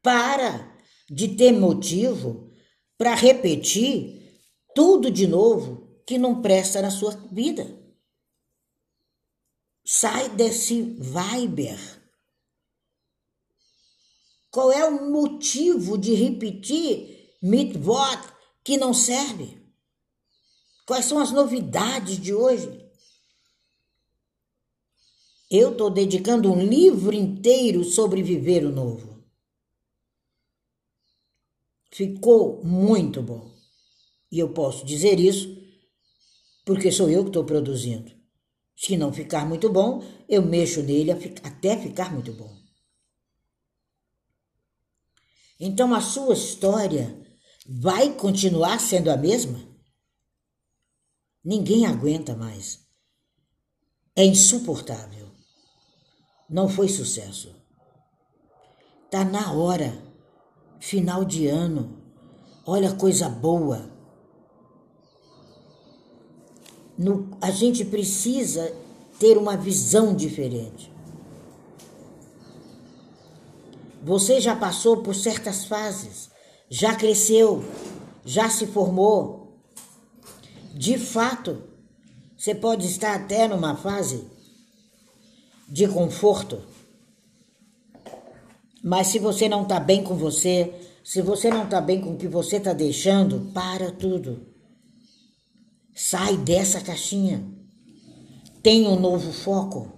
Para 0.03 0.77
de 1.09 1.29
ter 1.29 1.51
motivo 1.51 2.53
para 2.99 3.15
repetir 3.15 4.21
tudo 4.75 5.09
de 5.09 5.25
novo 5.25 6.01
que 6.05 6.19
não 6.19 6.39
presta 6.39 6.83
na 6.83 6.91
sua 6.91 7.11
vida. 7.31 7.82
Sai 9.95 10.27
desse 10.27 10.81
Viber. 10.81 11.79
Qual 14.49 14.71
é 14.71 14.83
o 14.83 15.11
motivo 15.11 15.99
de 15.99 16.15
repetir 16.15 17.37
mitvot 17.43 18.17
que 18.63 18.75
não 18.75 18.91
serve? 18.91 19.55
Quais 20.87 21.05
são 21.05 21.19
as 21.19 21.29
novidades 21.31 22.19
de 22.19 22.33
hoje? 22.33 22.83
Eu 25.51 25.73
estou 25.73 25.91
dedicando 25.91 26.51
um 26.51 26.65
livro 26.65 27.13
inteiro 27.13 27.83
sobre 27.83 28.23
viver 28.23 28.65
o 28.65 28.71
novo. 28.71 29.23
Ficou 31.91 32.63
muito 32.63 33.21
bom. 33.21 33.55
E 34.31 34.39
eu 34.39 34.51
posso 34.53 34.83
dizer 34.87 35.19
isso 35.19 35.55
porque 36.65 36.91
sou 36.91 37.11
eu 37.11 37.21
que 37.21 37.29
estou 37.29 37.45
produzindo. 37.45 38.22
Se 38.83 38.97
não 38.97 39.13
ficar 39.13 39.47
muito 39.47 39.71
bom, 39.71 40.03
eu 40.27 40.41
mexo 40.41 40.83
nele 40.83 41.09
até 41.41 41.77
ficar 41.77 42.11
muito 42.11 42.33
bom. 42.33 42.53
Então 45.57 45.93
a 45.93 46.01
sua 46.01 46.33
história 46.33 47.17
vai 47.65 48.13
continuar 48.13 48.81
sendo 48.81 49.09
a 49.09 49.15
mesma? 49.15 49.57
Ninguém 51.41 51.85
aguenta 51.85 52.35
mais. 52.35 52.85
É 54.17 54.25
insuportável. 54.25 55.31
Não 56.49 56.67
foi 56.67 56.89
sucesso. 56.89 57.55
Tá 59.09 59.23
na 59.23 59.53
hora. 59.53 59.97
Final 60.81 61.23
de 61.23 61.47
ano. 61.47 62.03
Olha 62.65 62.93
coisa 62.93 63.29
boa 63.29 63.92
no, 66.97 67.35
a 67.41 67.51
gente 67.51 67.83
precisa 67.85 68.73
ter 69.19 69.37
uma 69.37 69.55
visão 69.55 70.15
diferente. 70.15 70.91
Você 74.01 74.41
já 74.41 74.55
passou 74.55 74.97
por 74.97 75.15
certas 75.15 75.65
fases, 75.65 76.29
já 76.69 76.93
cresceu, 76.93 77.63
já 78.25 78.49
se 78.49 78.67
formou. 78.67 79.57
De 80.73 80.97
fato, 80.97 81.63
você 82.37 82.53
pode 82.53 82.85
estar 82.85 83.15
até 83.15 83.47
numa 83.47 83.77
fase 83.77 84.27
de 85.69 85.87
conforto. 85.87 86.61
Mas 88.83 89.07
se 89.07 89.19
você 89.19 89.47
não 89.47 89.63
está 89.63 89.79
bem 89.79 90.03
com 90.03 90.15
você, 90.15 90.73
se 91.03 91.21
você 91.21 91.49
não 91.49 91.63
está 91.63 91.79
bem 91.79 92.01
com 92.01 92.15
o 92.15 92.17
que 92.17 92.27
você 92.27 92.57
está 92.57 92.73
deixando, 92.73 93.51
para 93.53 93.89
tudo. 93.91 94.52
Sai 95.93 96.37
dessa 96.37 96.81
caixinha. 96.81 97.45
Tem 98.61 98.87
um 98.87 98.99
novo 98.99 99.31
foco. 99.31 99.91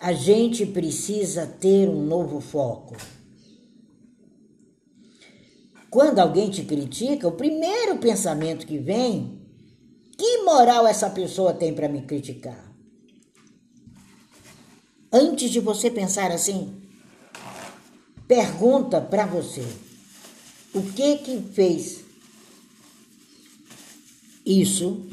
A 0.00 0.12
gente 0.12 0.64
precisa 0.66 1.46
ter 1.46 1.88
um 1.88 2.06
novo 2.06 2.40
foco. 2.40 2.96
Quando 5.90 6.20
alguém 6.20 6.48
te 6.50 6.64
critica, 6.64 7.28
o 7.28 7.32
primeiro 7.32 7.98
pensamento 7.98 8.66
que 8.66 8.78
vem, 8.78 9.42
que 10.16 10.38
moral 10.38 10.86
essa 10.86 11.10
pessoa 11.10 11.52
tem 11.52 11.74
para 11.74 11.88
me 11.88 12.02
criticar? 12.02 12.72
Antes 15.12 15.50
de 15.50 15.60
você 15.60 15.90
pensar 15.90 16.32
assim, 16.32 16.80
pergunta 18.26 19.00
para 19.00 19.26
você: 19.26 19.62
o 20.72 20.82
que 20.82 21.18
que 21.18 21.42
fez 21.52 22.01
isso 24.44 25.06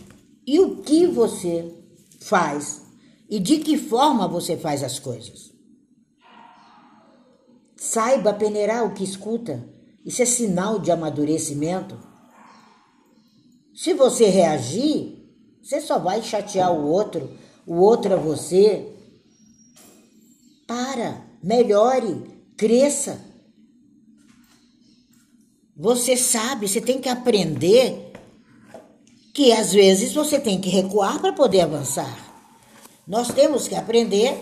e 0.45 0.59
o 0.59 0.77
que 0.77 1.05
você 1.05 1.73
faz 2.19 2.81
e 3.29 3.39
de 3.39 3.57
que 3.59 3.77
forma 3.77 4.27
você 4.27 4.57
faz 4.57 4.83
as 4.83 4.97
coisas. 4.99 5.51
Saiba 7.75 8.33
peneirar 8.33 8.85
o 8.85 8.93
que 8.93 9.03
escuta. 9.03 9.63
Isso 10.03 10.21
é 10.21 10.25
sinal 10.25 10.79
de 10.79 10.91
amadurecimento. 10.91 11.97
Se 13.73 13.93
você 13.93 14.25
reagir, 14.25 15.19
você 15.61 15.79
só 15.79 15.99
vai 15.99 16.21
chatear 16.23 16.73
o 16.73 16.87
outro, 16.87 17.29
o 17.65 17.75
outro 17.75 18.13
é 18.13 18.17
você. 18.17 18.91
Para, 20.67 21.23
melhore, 21.41 22.23
cresça. 22.57 23.23
Você 25.77 26.17
sabe, 26.17 26.67
você 26.67 26.81
tem 26.81 26.99
que 26.99 27.07
aprender 27.07 28.08
que 29.39 29.53
às 29.53 29.71
vezes 29.71 30.11
você 30.11 30.37
tem 30.37 30.59
que 30.59 30.67
recuar 30.67 31.17
para 31.21 31.31
poder 31.31 31.61
avançar. 31.61 32.13
Nós 33.07 33.29
temos 33.29 33.69
que 33.69 33.75
aprender 33.75 34.37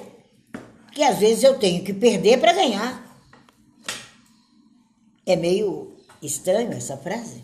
que 0.91 1.03
às 1.03 1.19
vezes 1.19 1.43
eu 1.43 1.59
tenho 1.59 1.83
que 1.83 1.93
perder 1.93 2.39
para 2.39 2.51
ganhar. 2.51 3.05
É 5.23 5.35
meio 5.35 5.95
estranho 6.19 6.73
essa 6.73 6.97
frase. 6.97 7.43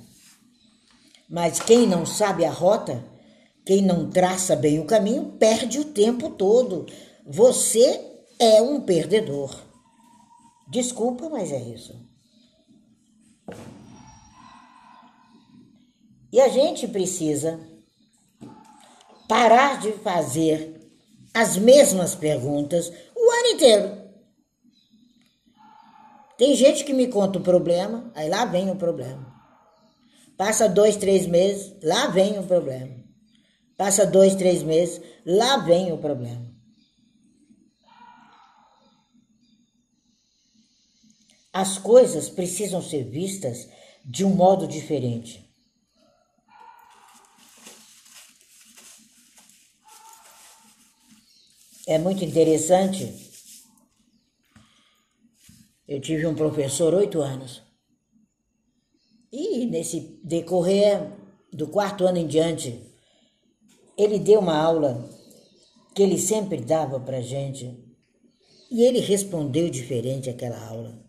Mas 1.29 1.59
quem 1.59 1.85
não 1.85 2.07
sabe 2.07 2.43
a 2.43 2.49
rota, 2.49 3.05
quem 3.63 3.83
não 3.83 4.09
traça 4.09 4.55
bem 4.55 4.79
o 4.79 4.85
caminho, 4.85 5.33
perde 5.37 5.77
o 5.77 5.85
tempo 5.85 6.31
todo. 6.31 6.87
Você 7.23 8.03
é 8.39 8.63
um 8.63 8.81
perdedor. 8.81 9.55
Desculpa, 10.67 11.29
mas 11.29 11.51
é 11.51 11.61
isso. 11.61 12.02
E 16.33 16.41
a 16.41 16.49
gente 16.49 16.87
precisa 16.87 17.59
parar 19.29 19.79
de 19.79 19.91
fazer 19.93 20.81
as 21.33 21.55
mesmas 21.55 22.15
perguntas 22.15 22.91
o 23.15 23.31
ano 23.31 23.47
inteiro. 23.49 24.03
Tem 26.37 26.55
gente 26.55 26.83
que 26.83 26.91
me 26.91 27.07
conta 27.07 27.39
o 27.39 27.43
problema, 27.43 28.11
aí 28.15 28.27
lá 28.27 28.43
vem 28.43 28.69
o 28.69 28.75
problema. 28.75 29.31
Passa 30.35 30.67
dois, 30.67 30.97
três 30.97 31.25
meses, 31.25 31.73
lá 31.81 32.07
vem 32.07 32.37
o 32.37 32.43
problema. 32.43 32.93
Passa 33.77 34.05
dois, 34.05 34.35
três 34.35 34.61
meses, 34.61 34.99
lá 35.25 35.57
vem 35.57 35.93
o 35.93 35.97
problema. 35.99 36.51
as 41.53 41.77
coisas 41.77 42.29
precisam 42.29 42.81
ser 42.81 43.03
vistas 43.03 43.69
de 44.03 44.25
um 44.25 44.31
modo 44.31 44.67
diferente. 44.67 45.52
É 51.85 51.97
muito 51.97 52.23
interessante. 52.23 53.13
Eu 55.85 55.99
tive 55.99 56.25
um 56.25 56.33
professor 56.35 56.93
oito 56.93 57.21
anos. 57.21 57.61
E 59.31 59.65
nesse 59.65 60.21
decorrer 60.23 61.11
do 61.51 61.67
quarto 61.67 62.05
ano 62.05 62.17
em 62.17 62.27
diante, 62.27 62.81
ele 63.97 64.17
deu 64.17 64.39
uma 64.39 64.57
aula 64.57 65.09
que 65.93 66.01
ele 66.01 66.17
sempre 66.17 66.61
dava 66.61 66.99
para 66.99 67.21
gente 67.21 67.83
e 68.71 68.81
ele 68.81 68.99
respondeu 68.99 69.69
diferente 69.69 70.29
aquela 70.29 70.59
aula. 70.67 71.03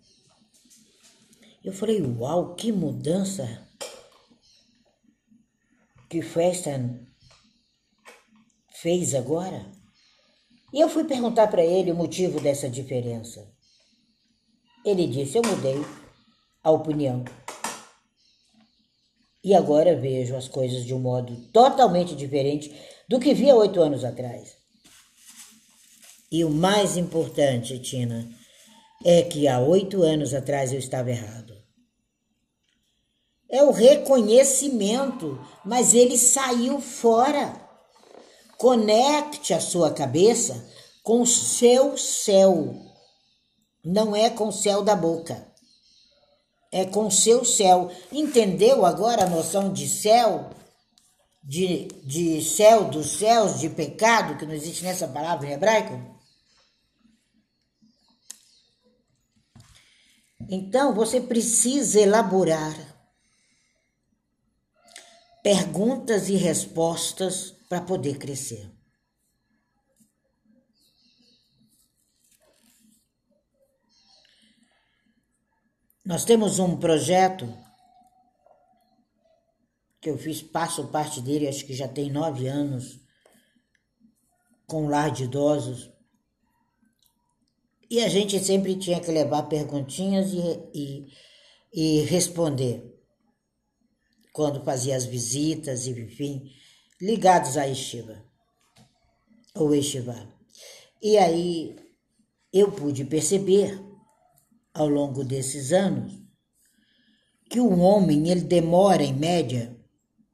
Eu 1.62 1.72
falei, 1.72 2.02
uau, 2.02 2.54
que 2.54 2.72
mudança! 2.72 3.66
Que 6.10 6.20
festa 6.20 6.72
fez 8.68 9.14
agora? 9.14 9.83
E 10.74 10.80
eu 10.80 10.88
fui 10.88 11.04
perguntar 11.04 11.46
para 11.46 11.64
ele 11.64 11.92
o 11.92 11.94
motivo 11.94 12.40
dessa 12.40 12.68
diferença. 12.68 13.48
Ele 14.84 15.06
disse: 15.06 15.38
Eu 15.38 15.42
mudei 15.46 15.80
a 16.64 16.70
opinião. 16.72 17.24
E 19.44 19.54
agora 19.54 19.94
vejo 19.94 20.34
as 20.34 20.48
coisas 20.48 20.84
de 20.84 20.92
um 20.92 20.98
modo 20.98 21.36
totalmente 21.52 22.16
diferente 22.16 22.74
do 23.08 23.20
que 23.20 23.32
via 23.32 23.54
oito 23.54 23.80
anos 23.80 24.04
atrás. 24.04 24.56
E 26.32 26.44
o 26.44 26.50
mais 26.50 26.96
importante, 26.96 27.78
Tina, 27.78 28.28
é 29.04 29.22
que 29.22 29.46
há 29.46 29.60
oito 29.60 30.02
anos 30.02 30.34
atrás 30.34 30.72
eu 30.72 30.78
estava 30.80 31.10
errado. 31.10 31.54
É 33.48 33.62
o 33.62 33.70
reconhecimento, 33.70 35.38
mas 35.64 35.94
ele 35.94 36.18
saiu 36.18 36.80
fora. 36.80 37.63
Conecte 38.56 39.52
a 39.52 39.60
sua 39.60 39.92
cabeça 39.92 40.68
com 41.02 41.20
o 41.20 41.26
seu 41.26 41.98
céu. 41.98 42.74
Não 43.84 44.16
é 44.16 44.30
com 44.30 44.48
o 44.48 44.52
céu 44.52 44.82
da 44.82 44.96
boca. 44.96 45.46
É 46.72 46.84
com 46.84 47.06
o 47.06 47.12
seu 47.12 47.44
céu. 47.44 47.90
Entendeu 48.10 48.84
agora 48.84 49.24
a 49.24 49.28
noção 49.28 49.72
de 49.72 49.88
céu? 49.88 50.50
De, 51.42 51.88
de 52.04 52.42
céu 52.42 52.84
dos 52.84 53.18
céus, 53.18 53.60
de 53.60 53.68
pecado, 53.68 54.38
que 54.38 54.46
não 54.46 54.54
existe 54.54 54.82
nessa 54.82 55.06
palavra 55.06 55.46
em 55.46 55.52
hebraico? 55.52 56.14
Então 60.48 60.94
você 60.94 61.20
precisa 61.20 62.00
elaborar 62.00 62.74
perguntas 65.42 66.30
e 66.30 66.36
respostas 66.36 67.53
para 67.74 67.80
poder 67.80 68.18
crescer. 68.18 68.70
Nós 76.04 76.24
temos 76.24 76.60
um 76.60 76.76
projeto 76.76 77.52
que 80.00 80.08
eu 80.08 80.16
fiz, 80.16 80.40
passo 80.40 80.86
parte 80.88 81.20
dele, 81.20 81.48
acho 81.48 81.66
que 81.66 81.74
já 81.74 81.88
tem 81.88 82.12
nove 82.12 82.46
anos, 82.46 83.00
com 84.68 84.84
um 84.84 84.88
lar 84.88 85.10
de 85.10 85.24
idosos. 85.24 85.90
E 87.90 88.00
a 88.04 88.08
gente 88.08 88.38
sempre 88.38 88.76
tinha 88.76 89.00
que 89.00 89.10
levar 89.10 89.44
perguntinhas 89.44 90.32
e, 90.32 90.70
e, 90.72 91.06
e 91.72 92.00
responder 92.02 92.94
quando 94.32 94.62
fazia 94.62 94.94
as 94.94 95.06
visitas, 95.06 95.88
enfim, 95.88 96.48
ligados 97.00 97.56
à 97.56 97.66
estiva, 97.68 98.24
ou 99.54 99.74
estiva. 99.74 100.28
E 101.02 101.18
aí 101.18 101.76
eu 102.52 102.70
pude 102.72 103.04
perceber, 103.04 103.80
ao 104.72 104.88
longo 104.88 105.24
desses 105.24 105.72
anos, 105.72 106.14
que 107.50 107.60
o 107.60 107.78
homem 107.78 108.28
ele 108.30 108.40
demora, 108.40 109.02
em 109.02 109.12
média, 109.12 109.76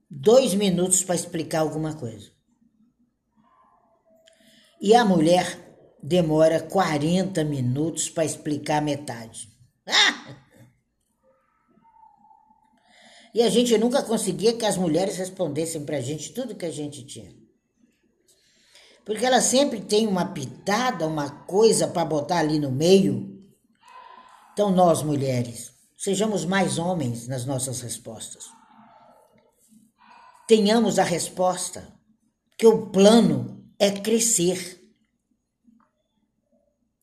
dois 0.08 0.54
minutos 0.54 1.04
para 1.04 1.14
explicar 1.14 1.60
alguma 1.60 1.94
coisa. 1.94 2.30
E 4.80 4.94
a 4.94 5.04
mulher 5.04 5.98
demora 6.02 6.60
40 6.60 7.44
minutos 7.44 8.08
para 8.08 8.24
explicar 8.24 8.80
metade. 8.80 9.48
Ah! 9.86 10.39
E 13.34 13.42
a 13.42 13.48
gente 13.48 13.76
nunca 13.78 14.02
conseguia 14.02 14.56
que 14.56 14.66
as 14.66 14.76
mulheres 14.76 15.16
respondessem 15.16 15.84
para 15.84 15.98
a 15.98 16.00
gente 16.00 16.32
tudo 16.32 16.54
que 16.54 16.66
a 16.66 16.70
gente 16.70 17.04
tinha. 17.04 17.32
Porque 19.04 19.24
ela 19.24 19.40
sempre 19.40 19.80
tem 19.80 20.06
uma 20.06 20.26
pitada, 20.26 21.06
uma 21.06 21.30
coisa 21.30 21.88
para 21.88 22.04
botar 22.04 22.38
ali 22.38 22.58
no 22.58 22.70
meio. 22.70 23.40
Então, 24.52 24.70
nós 24.70 25.02
mulheres, 25.02 25.72
sejamos 25.96 26.44
mais 26.44 26.78
homens 26.78 27.26
nas 27.26 27.44
nossas 27.44 27.80
respostas. 27.80 28.46
Tenhamos 30.46 30.98
a 30.98 31.04
resposta 31.04 31.92
que 32.58 32.66
o 32.66 32.90
plano 32.90 33.64
é 33.78 33.90
crescer. 33.90 34.80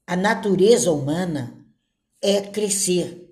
A 0.06 0.16
natureza 0.16 0.92
humana 0.92 1.66
é 2.22 2.42
crescer. 2.42 3.27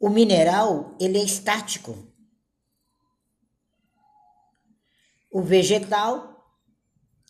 O 0.00 0.08
mineral, 0.08 0.96
ele 1.00 1.18
é 1.18 1.24
estático. 1.24 2.06
O 5.30 5.42
vegetal, 5.42 6.46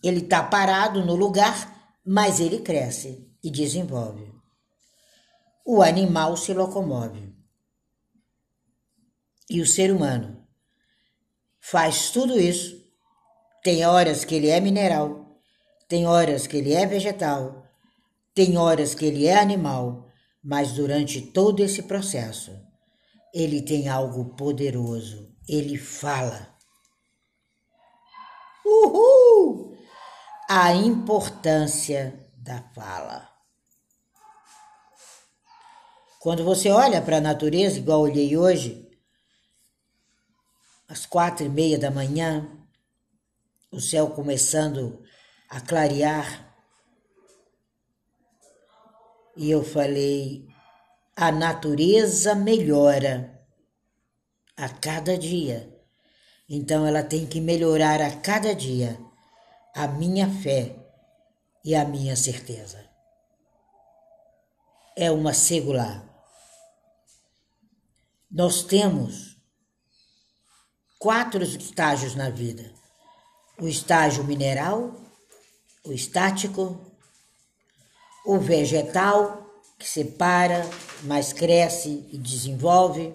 ele 0.02 0.20
está 0.20 0.42
parado 0.42 1.04
no 1.04 1.16
lugar, 1.16 1.96
mas 2.04 2.40
ele 2.40 2.60
cresce 2.60 3.28
e 3.42 3.50
desenvolve. 3.50 4.32
O 5.64 5.82
animal 5.82 6.36
se 6.36 6.52
locomove. 6.52 7.34
E 9.50 9.60
o 9.60 9.66
ser 9.66 9.90
humano 9.90 10.46
faz 11.58 12.10
tudo 12.10 12.38
isso. 12.38 12.78
Tem 13.62 13.84
horas 13.84 14.24
que 14.24 14.34
ele 14.34 14.48
é 14.48 14.60
mineral, 14.60 15.40
tem 15.88 16.06
horas 16.06 16.46
que 16.46 16.56
ele 16.58 16.72
é 16.72 16.86
vegetal, 16.86 17.66
tem 18.34 18.56
horas 18.56 18.94
que 18.94 19.04
ele 19.04 19.26
é 19.26 19.38
animal, 19.38 20.07
mas 20.42 20.72
durante 20.72 21.20
todo 21.20 21.62
esse 21.62 21.82
processo, 21.82 22.52
ele 23.32 23.62
tem 23.62 23.88
algo 23.88 24.36
poderoso. 24.36 25.34
Ele 25.48 25.76
fala. 25.76 26.54
Uhul! 28.64 29.76
A 30.48 30.72
importância 30.72 32.28
da 32.36 32.62
fala. 32.74 33.28
Quando 36.20 36.44
você 36.44 36.70
olha 36.70 37.00
para 37.00 37.18
a 37.18 37.20
natureza, 37.20 37.78
igual 37.78 38.00
olhei 38.00 38.36
hoje, 38.36 38.90
às 40.88 41.06
quatro 41.06 41.46
e 41.46 41.48
meia 41.48 41.78
da 41.78 41.90
manhã, 41.90 42.50
o 43.70 43.80
céu 43.80 44.10
começando 44.10 45.02
a 45.48 45.60
clarear. 45.60 46.47
E 49.38 49.48
eu 49.52 49.62
falei: 49.62 50.48
a 51.16 51.30
natureza 51.30 52.34
melhora 52.34 53.40
a 54.56 54.68
cada 54.68 55.16
dia. 55.16 55.72
Então 56.48 56.84
ela 56.84 57.04
tem 57.04 57.24
que 57.24 57.40
melhorar 57.40 58.02
a 58.02 58.16
cada 58.16 58.52
dia 58.52 58.98
a 59.72 59.86
minha 59.86 60.28
fé 60.28 60.74
e 61.64 61.72
a 61.72 61.84
minha 61.84 62.16
certeza. 62.16 62.84
É 64.96 65.08
uma 65.08 65.32
segular. 65.32 66.04
Nós 68.28 68.64
temos 68.64 69.40
quatro 70.98 71.44
estágios 71.44 72.16
na 72.16 72.28
vida: 72.28 72.74
o 73.60 73.68
estágio 73.68 74.24
mineral, 74.24 74.92
o 75.84 75.92
estático, 75.92 76.87
o 78.28 78.38
vegetal, 78.38 79.62
que 79.78 79.88
separa, 79.88 80.68
mas 81.04 81.32
cresce 81.32 82.06
e 82.12 82.18
desenvolve, 82.18 83.14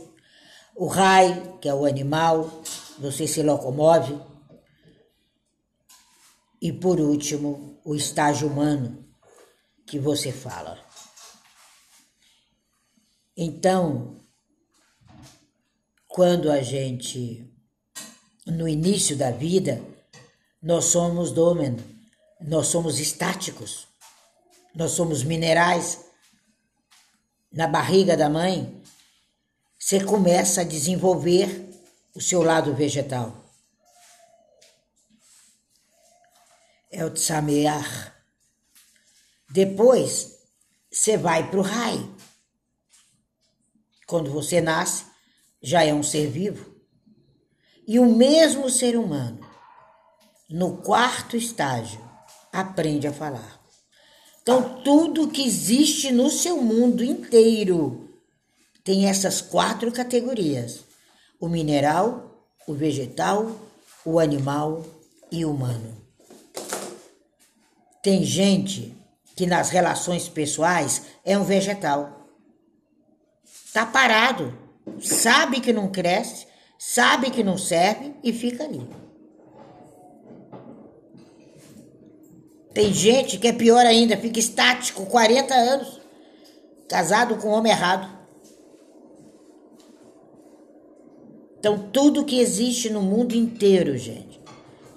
o 0.76 0.88
raio, 0.88 1.60
que 1.60 1.70
é 1.70 1.74
o 1.74 1.86
animal, 1.86 2.64
você 2.98 3.28
se 3.28 3.44
locomove, 3.44 4.20
e 6.60 6.74
por 6.74 7.00
último, 7.00 7.80
o 7.86 7.94
estágio 7.94 8.48
humano, 8.48 9.08
que 9.86 10.00
você 10.00 10.32
fala. 10.32 10.84
Então, 13.38 14.20
quando 16.08 16.50
a 16.50 16.64
gente, 16.64 17.54
no 18.48 18.68
início 18.68 19.16
da 19.16 19.30
vida, 19.30 19.80
nós 20.60 20.86
somos 20.86 21.32
domen, 21.32 21.78
nós 22.42 22.66
somos 22.66 23.00
estáticos. 23.00 23.93
Nós 24.76 24.92
somos 24.92 25.24
minerais, 25.24 26.04
na 27.52 27.68
barriga 27.68 28.18
da 28.18 28.30
mãe, 28.30 28.82
você 29.78 30.04
começa 30.04 30.62
a 30.62 30.64
desenvolver 30.64 31.70
o 32.16 32.22
seu 32.22 32.42
lado 32.42 32.74
vegetal. 32.74 33.44
É 36.92 37.06
o 37.06 37.12
tsamear. 37.12 38.16
Depois, 39.50 40.40
você 40.92 41.18
vai 41.18 41.50
para 41.50 41.60
o 41.60 41.64
rai. 41.64 41.98
Quando 44.08 44.32
você 44.32 44.62
nasce, 44.62 45.06
já 45.62 45.84
é 45.84 45.94
um 45.94 46.04
ser 46.04 46.30
vivo. 46.30 46.74
E 47.88 48.00
o 48.00 48.06
mesmo 48.06 48.70
ser 48.70 48.98
humano, 48.98 49.48
no 50.50 50.78
quarto 50.78 51.36
estágio, 51.36 52.02
aprende 52.52 53.08
a 53.08 53.14
falar. 53.14 53.63
Então, 54.44 54.82
tudo 54.84 55.30
que 55.30 55.42
existe 55.42 56.12
no 56.12 56.30
seu 56.30 56.62
mundo 56.62 57.02
inteiro 57.02 58.10
tem 58.84 59.08
essas 59.08 59.40
quatro 59.42 59.90
categorias: 59.90 60.82
o 61.40 61.48
mineral, 61.48 62.46
o 62.68 62.74
vegetal, 62.74 63.58
o 64.04 64.20
animal 64.20 64.86
e 65.32 65.46
o 65.46 65.52
humano. 65.52 65.96
Tem 68.04 68.26
gente 68.26 68.94
que 69.34 69.46
nas 69.46 69.70
relações 69.70 70.28
pessoais 70.28 71.04
é 71.24 71.38
um 71.38 71.46
vegetal. 71.46 72.28
Tá 73.72 73.86
parado, 73.86 74.54
sabe 75.02 75.62
que 75.62 75.72
não 75.72 75.90
cresce, 75.90 76.46
sabe 76.78 77.32
que 77.32 77.46
não 77.46 77.58
serve 77.58 78.14
e 78.22 78.34
fica 78.34 78.66
ali. 78.66 78.86
Tem 82.74 82.92
gente 82.92 83.38
que 83.38 83.48
é 83.48 83.54
pior 83.54 83.86
ainda, 83.86 84.18
fica 84.18 84.40
estático, 84.40 85.06
40 85.06 85.54
anos, 85.54 86.02
casado 86.88 87.38
com 87.38 87.50
um 87.50 87.52
homem 87.52 87.72
errado. 87.72 88.12
Então, 91.60 91.90
tudo 91.92 92.26
que 92.26 92.40
existe 92.40 92.90
no 92.90 93.02
mundo 93.02 93.36
inteiro, 93.36 93.98
gente, 93.98 94.42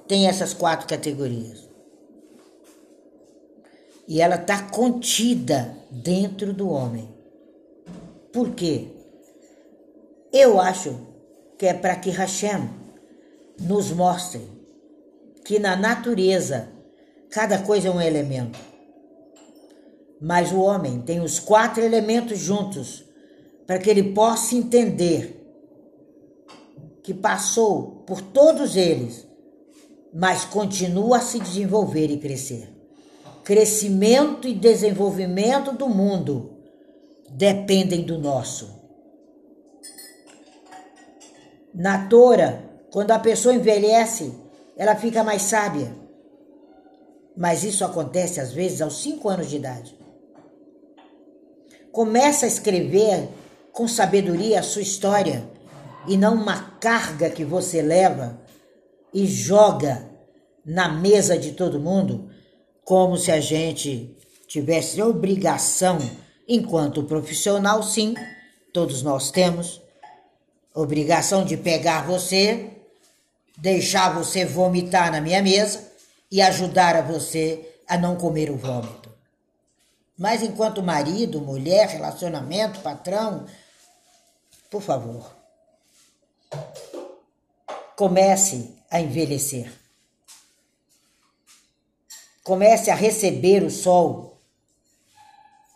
tem 0.08 0.26
essas 0.26 0.54
quatro 0.54 0.88
categorias. 0.88 1.68
E 4.08 4.20
ela 4.20 4.36
está 4.36 4.62
contida 4.62 5.76
dentro 5.90 6.52
do 6.52 6.68
homem. 6.68 7.14
Por 8.32 8.50
quê? 8.54 8.88
Eu 10.32 10.60
acho 10.60 11.06
que 11.58 11.66
é 11.66 11.74
para 11.74 11.96
que 11.96 12.10
Hashem 12.10 12.68
nos 13.60 13.90
mostre 13.90 14.40
que 15.44 15.58
na 15.58 15.76
natureza 15.76 16.75
Cada 17.30 17.58
coisa 17.58 17.88
é 17.88 17.90
um 17.90 18.00
elemento. 18.00 18.58
Mas 20.20 20.52
o 20.52 20.60
homem 20.60 21.02
tem 21.02 21.20
os 21.20 21.38
quatro 21.38 21.82
elementos 21.82 22.38
juntos 22.38 23.04
para 23.66 23.78
que 23.78 23.90
ele 23.90 24.14
possa 24.14 24.54
entender 24.54 25.34
que 27.02 27.12
passou 27.12 28.02
por 28.06 28.20
todos 28.20 28.76
eles, 28.76 29.26
mas 30.12 30.44
continua 30.44 31.18
a 31.18 31.20
se 31.20 31.38
desenvolver 31.38 32.10
e 32.10 32.18
crescer. 32.18 32.72
Crescimento 33.44 34.48
e 34.48 34.54
desenvolvimento 34.54 35.72
do 35.72 35.88
mundo 35.88 36.56
dependem 37.30 38.02
do 38.02 38.18
nosso. 38.18 38.74
Na 41.74 42.08
Tora, 42.08 42.64
quando 42.90 43.10
a 43.10 43.18
pessoa 43.18 43.54
envelhece, 43.54 44.32
ela 44.76 44.96
fica 44.96 45.22
mais 45.22 45.42
sábia 45.42 46.06
mas 47.37 47.64
isso 47.64 47.85
acontece 47.85 48.40
às 48.40 48.53
vezes 48.53 48.81
aos 48.81 49.03
cinco 49.03 49.29
anos 49.29 49.51
de 49.51 49.57
idade. 49.57 49.94
Começa 51.92 52.46
a 52.46 52.49
escrever 52.49 53.29
com 53.72 53.87
sabedoria 53.87 54.61
a 54.61 54.62
sua 54.62 54.83
história 54.83 55.49
e 56.09 56.16
não 56.16 56.35
uma 56.35 56.70
carga 56.81 57.29
que 57.29 57.44
você 57.44 57.83
leva 57.83 58.40
e 59.12 59.27
joga 59.27 60.09
na 60.64 60.88
mesa 60.88 61.38
de 61.38 61.53
todo 61.53 61.81
mundo, 61.81 62.31
como 62.85 63.16
se 63.16 63.31
a 63.31 63.40
gente 63.40 64.16
tivesse 64.49 65.01
obrigação, 65.03 65.99
enquanto 66.49 67.05
profissional, 67.05 67.83
sim, 67.83 68.14
todos 68.72 69.03
nós 69.03 69.31
temos, 69.31 69.81
obrigação 70.75 71.44
de 71.44 71.57
pegar 71.57 72.07
você, 72.07 72.70
deixar 73.57 74.14
você 74.14 74.44
vomitar 74.44 75.11
na 75.11 75.20
minha 75.20 75.42
mesa 75.42 75.95
e 76.37 76.42
ajudar 76.42 76.94
a 76.96 77.01
você 77.01 77.81
a 77.88 77.96
não 77.96 78.14
comer 78.14 78.51
o 78.51 78.59
vômito. 78.59 79.11
Mas 80.18 80.42
enquanto 80.42 80.83
marido, 80.83 81.40
mulher, 81.40 81.88
relacionamento, 81.88 82.81
patrão, 82.81 83.46
por 84.70 84.83
favor, 84.83 85.35
comece 87.96 88.77
a 88.90 89.01
envelhecer. 89.01 89.72
Comece 92.44 92.90
a 92.90 92.94
receber 92.94 93.62
o 93.62 93.70
sol, 93.70 94.38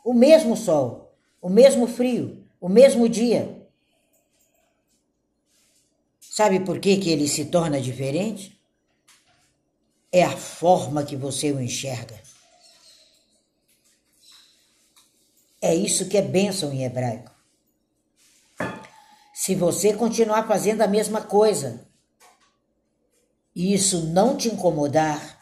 o 0.04 0.12
mesmo 0.12 0.58
sol, 0.58 1.10
o 1.40 1.48
mesmo 1.48 1.86
frio, 1.86 2.46
o 2.60 2.68
mesmo 2.68 3.08
dia. 3.08 3.66
Sabe 6.20 6.60
por 6.60 6.78
que, 6.78 6.98
que 6.98 7.08
ele 7.08 7.26
se 7.26 7.46
torna 7.46 7.80
diferente? 7.80 8.59
É 10.12 10.24
a 10.24 10.36
forma 10.36 11.04
que 11.04 11.16
você 11.16 11.52
o 11.52 11.60
enxerga. 11.60 12.20
É 15.62 15.74
isso 15.74 16.08
que 16.08 16.16
é 16.16 16.22
bênção 16.22 16.72
em 16.72 16.84
hebraico. 16.84 17.30
Se 19.34 19.54
você 19.54 19.94
continuar 19.94 20.46
fazendo 20.46 20.82
a 20.82 20.86
mesma 20.86 21.22
coisa 21.22 21.86
e 23.54 23.74
isso 23.74 24.06
não 24.06 24.36
te 24.36 24.48
incomodar, 24.48 25.38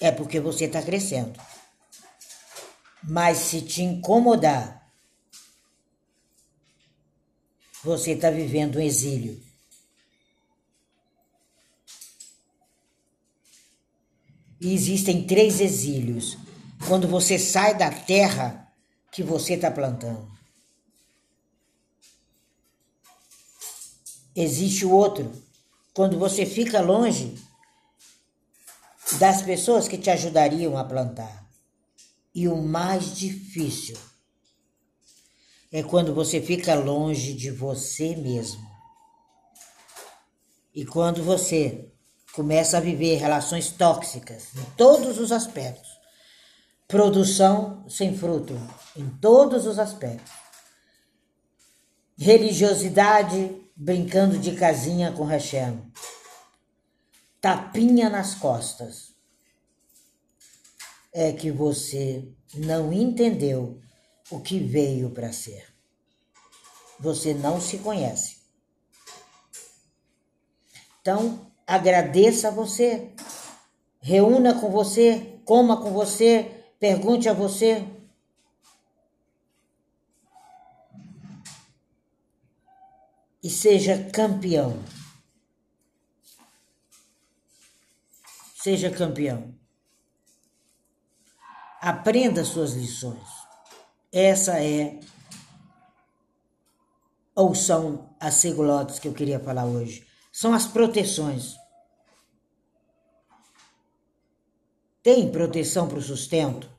é 0.00 0.12
porque 0.12 0.38
você 0.38 0.66
está 0.66 0.82
crescendo. 0.82 1.40
Mas 3.02 3.38
se 3.38 3.62
te 3.62 3.82
incomodar, 3.82 4.90
você 7.82 8.12
está 8.12 8.30
vivendo 8.30 8.76
um 8.76 8.82
exílio. 8.82 9.47
E 14.60 14.74
existem 14.74 15.26
três 15.26 15.60
exílios. 15.60 16.36
Quando 16.86 17.06
você 17.08 17.38
sai 17.38 17.76
da 17.76 17.90
terra 17.90 18.72
que 19.10 19.22
você 19.22 19.54
está 19.54 19.70
plantando. 19.70 20.28
Existe 24.34 24.84
o 24.84 24.92
outro. 24.92 25.30
Quando 25.92 26.18
você 26.18 26.46
fica 26.46 26.80
longe 26.80 27.36
das 29.18 29.42
pessoas 29.42 29.88
que 29.88 29.98
te 29.98 30.10
ajudariam 30.10 30.76
a 30.76 30.84
plantar. 30.84 31.48
E 32.34 32.46
o 32.46 32.56
mais 32.56 33.16
difícil 33.16 33.96
é 35.72 35.82
quando 35.82 36.14
você 36.14 36.40
fica 36.40 36.74
longe 36.74 37.32
de 37.34 37.50
você 37.50 38.14
mesmo. 38.16 38.66
E 40.74 40.84
quando 40.84 41.22
você 41.22 41.90
começa 42.38 42.78
a 42.78 42.80
viver 42.80 43.16
relações 43.16 43.68
tóxicas 43.68 44.54
em 44.54 44.62
todos 44.76 45.18
os 45.18 45.32
aspectos. 45.32 45.90
Produção 46.86 47.84
sem 47.90 48.16
fruto 48.16 48.54
em 48.96 49.10
todos 49.18 49.66
os 49.66 49.76
aspectos. 49.76 50.32
Religiosidade 52.16 53.60
brincando 53.74 54.38
de 54.38 54.54
casinha 54.54 55.10
com 55.10 55.24
Hashem. 55.24 55.82
Tapinha 57.40 58.08
nas 58.08 58.36
costas. 58.36 59.12
É 61.12 61.32
que 61.32 61.50
você 61.50 62.32
não 62.54 62.92
entendeu 62.92 63.80
o 64.30 64.38
que 64.38 64.60
veio 64.60 65.10
para 65.10 65.32
ser. 65.32 65.66
Você 67.00 67.34
não 67.34 67.60
se 67.60 67.78
conhece. 67.78 68.38
Então, 71.00 71.48
agradeça 71.68 72.48
a 72.48 72.50
você, 72.50 73.12
reúna 74.00 74.58
com 74.58 74.70
você, 74.70 75.38
coma 75.44 75.76
com 75.76 75.92
você, 75.92 76.64
pergunte 76.80 77.28
a 77.28 77.34
você. 77.34 77.86
E 83.42 83.50
seja 83.50 84.10
campeão. 84.10 84.82
Seja 88.56 88.90
campeão. 88.90 89.54
Aprenda 91.82 92.44
suas 92.44 92.72
lições. 92.72 93.28
Essa 94.10 94.58
é 94.58 94.98
ou 97.34 97.54
são 97.54 98.16
as 98.18 98.34
segulotes 98.34 98.98
que 98.98 99.06
eu 99.06 99.12
queria 99.12 99.38
falar 99.38 99.64
hoje 99.66 100.07
são 100.40 100.54
as 100.54 100.66
proteções. 100.66 101.56
Tem 105.02 105.32
proteção 105.32 105.88
para 105.88 105.98
o 105.98 106.02
sustento? 106.02 106.78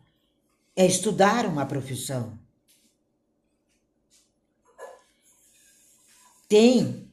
é 0.79 0.85
estudar 0.85 1.45
uma 1.45 1.65
profissão. 1.65 2.39
Tem 6.47 7.11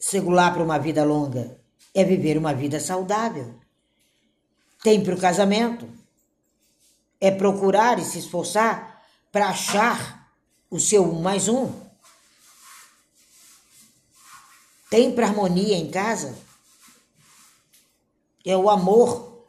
segular 0.00 0.52
para 0.52 0.64
uma 0.64 0.78
vida 0.78 1.04
longa 1.04 1.60
é 1.94 2.02
viver 2.02 2.36
uma 2.36 2.52
vida 2.52 2.80
saudável. 2.80 3.54
Tem 4.82 5.00
para 5.00 5.14
o 5.14 5.20
casamento 5.20 5.88
é 7.20 7.30
procurar 7.30 8.00
e 8.00 8.04
se 8.04 8.18
esforçar 8.18 9.00
para 9.30 9.50
achar 9.50 10.28
o 10.68 10.80
seu 10.80 11.04
um 11.04 11.22
mais 11.22 11.46
um. 11.46 11.87
Tem 14.90 15.14
para 15.14 15.26
harmonia 15.26 15.76
em 15.76 15.90
casa 15.90 16.48
é 18.50 18.56
o 18.56 18.70
amor 18.70 19.46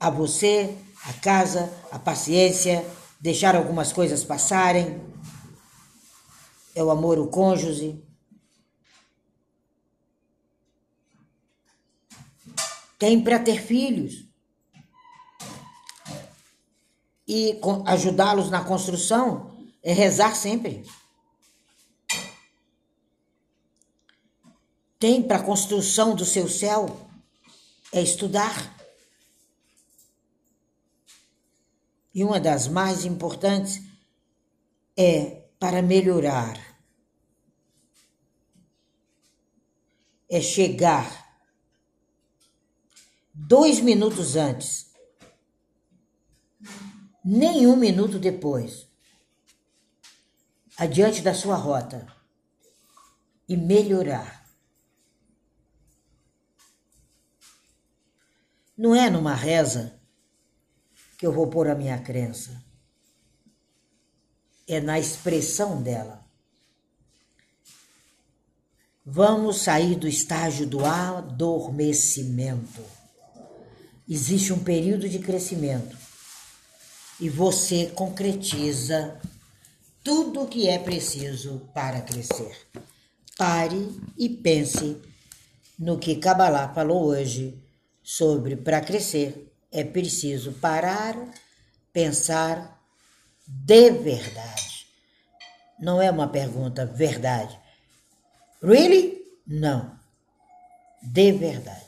a 0.00 0.10
você, 0.10 0.76
a 1.04 1.12
casa, 1.14 1.72
a 1.90 1.98
paciência, 1.98 2.84
deixar 3.20 3.54
algumas 3.54 3.92
coisas 3.92 4.24
passarem. 4.24 5.00
É 6.74 6.82
o 6.82 6.90
amor 6.90 7.18
ao 7.18 7.28
cônjuge. 7.28 8.04
Tem 12.98 13.22
para 13.22 13.38
ter 13.38 13.62
filhos 13.62 14.26
e 17.26 17.60
ajudá-los 17.86 18.50
na 18.50 18.64
construção 18.64 19.56
é 19.80 19.92
rezar 19.92 20.34
sempre. 20.34 20.84
Tem 24.98 25.22
para 25.22 25.36
a 25.36 25.44
construção 25.44 26.14
do 26.14 26.24
seu 26.24 26.48
céu 26.48 27.08
é 27.92 28.02
estudar. 28.02 28.76
E 32.14 32.24
uma 32.24 32.40
das 32.40 32.66
mais 32.66 33.04
importantes 33.04 33.80
é 34.96 35.42
para 35.58 35.82
melhorar. 35.82 36.76
É 40.28 40.40
chegar 40.40 41.26
dois 43.32 43.80
minutos 43.80 44.36
antes, 44.36 44.92
nem 47.24 47.66
um 47.66 47.76
minuto 47.76 48.18
depois, 48.18 48.86
adiante 50.76 51.22
da 51.22 51.32
sua 51.32 51.56
rota 51.56 52.06
e 53.48 53.56
melhorar. 53.56 54.37
Não 58.78 58.94
é 58.94 59.10
numa 59.10 59.34
reza 59.34 59.98
que 61.18 61.26
eu 61.26 61.32
vou 61.32 61.48
pôr 61.48 61.66
a 61.66 61.74
minha 61.74 61.98
crença. 61.98 62.62
É 64.68 64.80
na 64.80 65.00
expressão 65.00 65.82
dela. 65.82 66.24
Vamos 69.04 69.62
sair 69.62 69.96
do 69.96 70.06
estágio 70.06 70.64
do 70.64 70.84
adormecimento. 70.84 72.84
Existe 74.08 74.52
um 74.52 74.62
período 74.62 75.08
de 75.08 75.18
crescimento 75.18 75.96
e 77.18 77.28
você 77.28 77.86
concretiza 77.86 79.20
tudo 80.04 80.42
o 80.42 80.46
que 80.46 80.68
é 80.68 80.78
preciso 80.78 81.68
para 81.74 82.00
crescer. 82.00 82.56
Pare 83.36 83.90
e 84.16 84.28
pense 84.28 84.96
no 85.76 85.98
que 85.98 86.16
Kabbalah 86.16 86.72
falou 86.72 87.06
hoje 87.06 87.58
sobre 88.10 88.56
para 88.56 88.80
crescer 88.80 89.52
é 89.70 89.84
preciso 89.84 90.54
parar, 90.54 91.14
pensar 91.92 92.82
de 93.46 93.90
verdade. 93.90 94.86
Não 95.78 96.00
é 96.00 96.10
uma 96.10 96.26
pergunta 96.26 96.86
verdade. 96.86 97.60
Really? 98.62 99.22
Não. 99.46 100.00
De 101.02 101.32
verdade. 101.32 101.87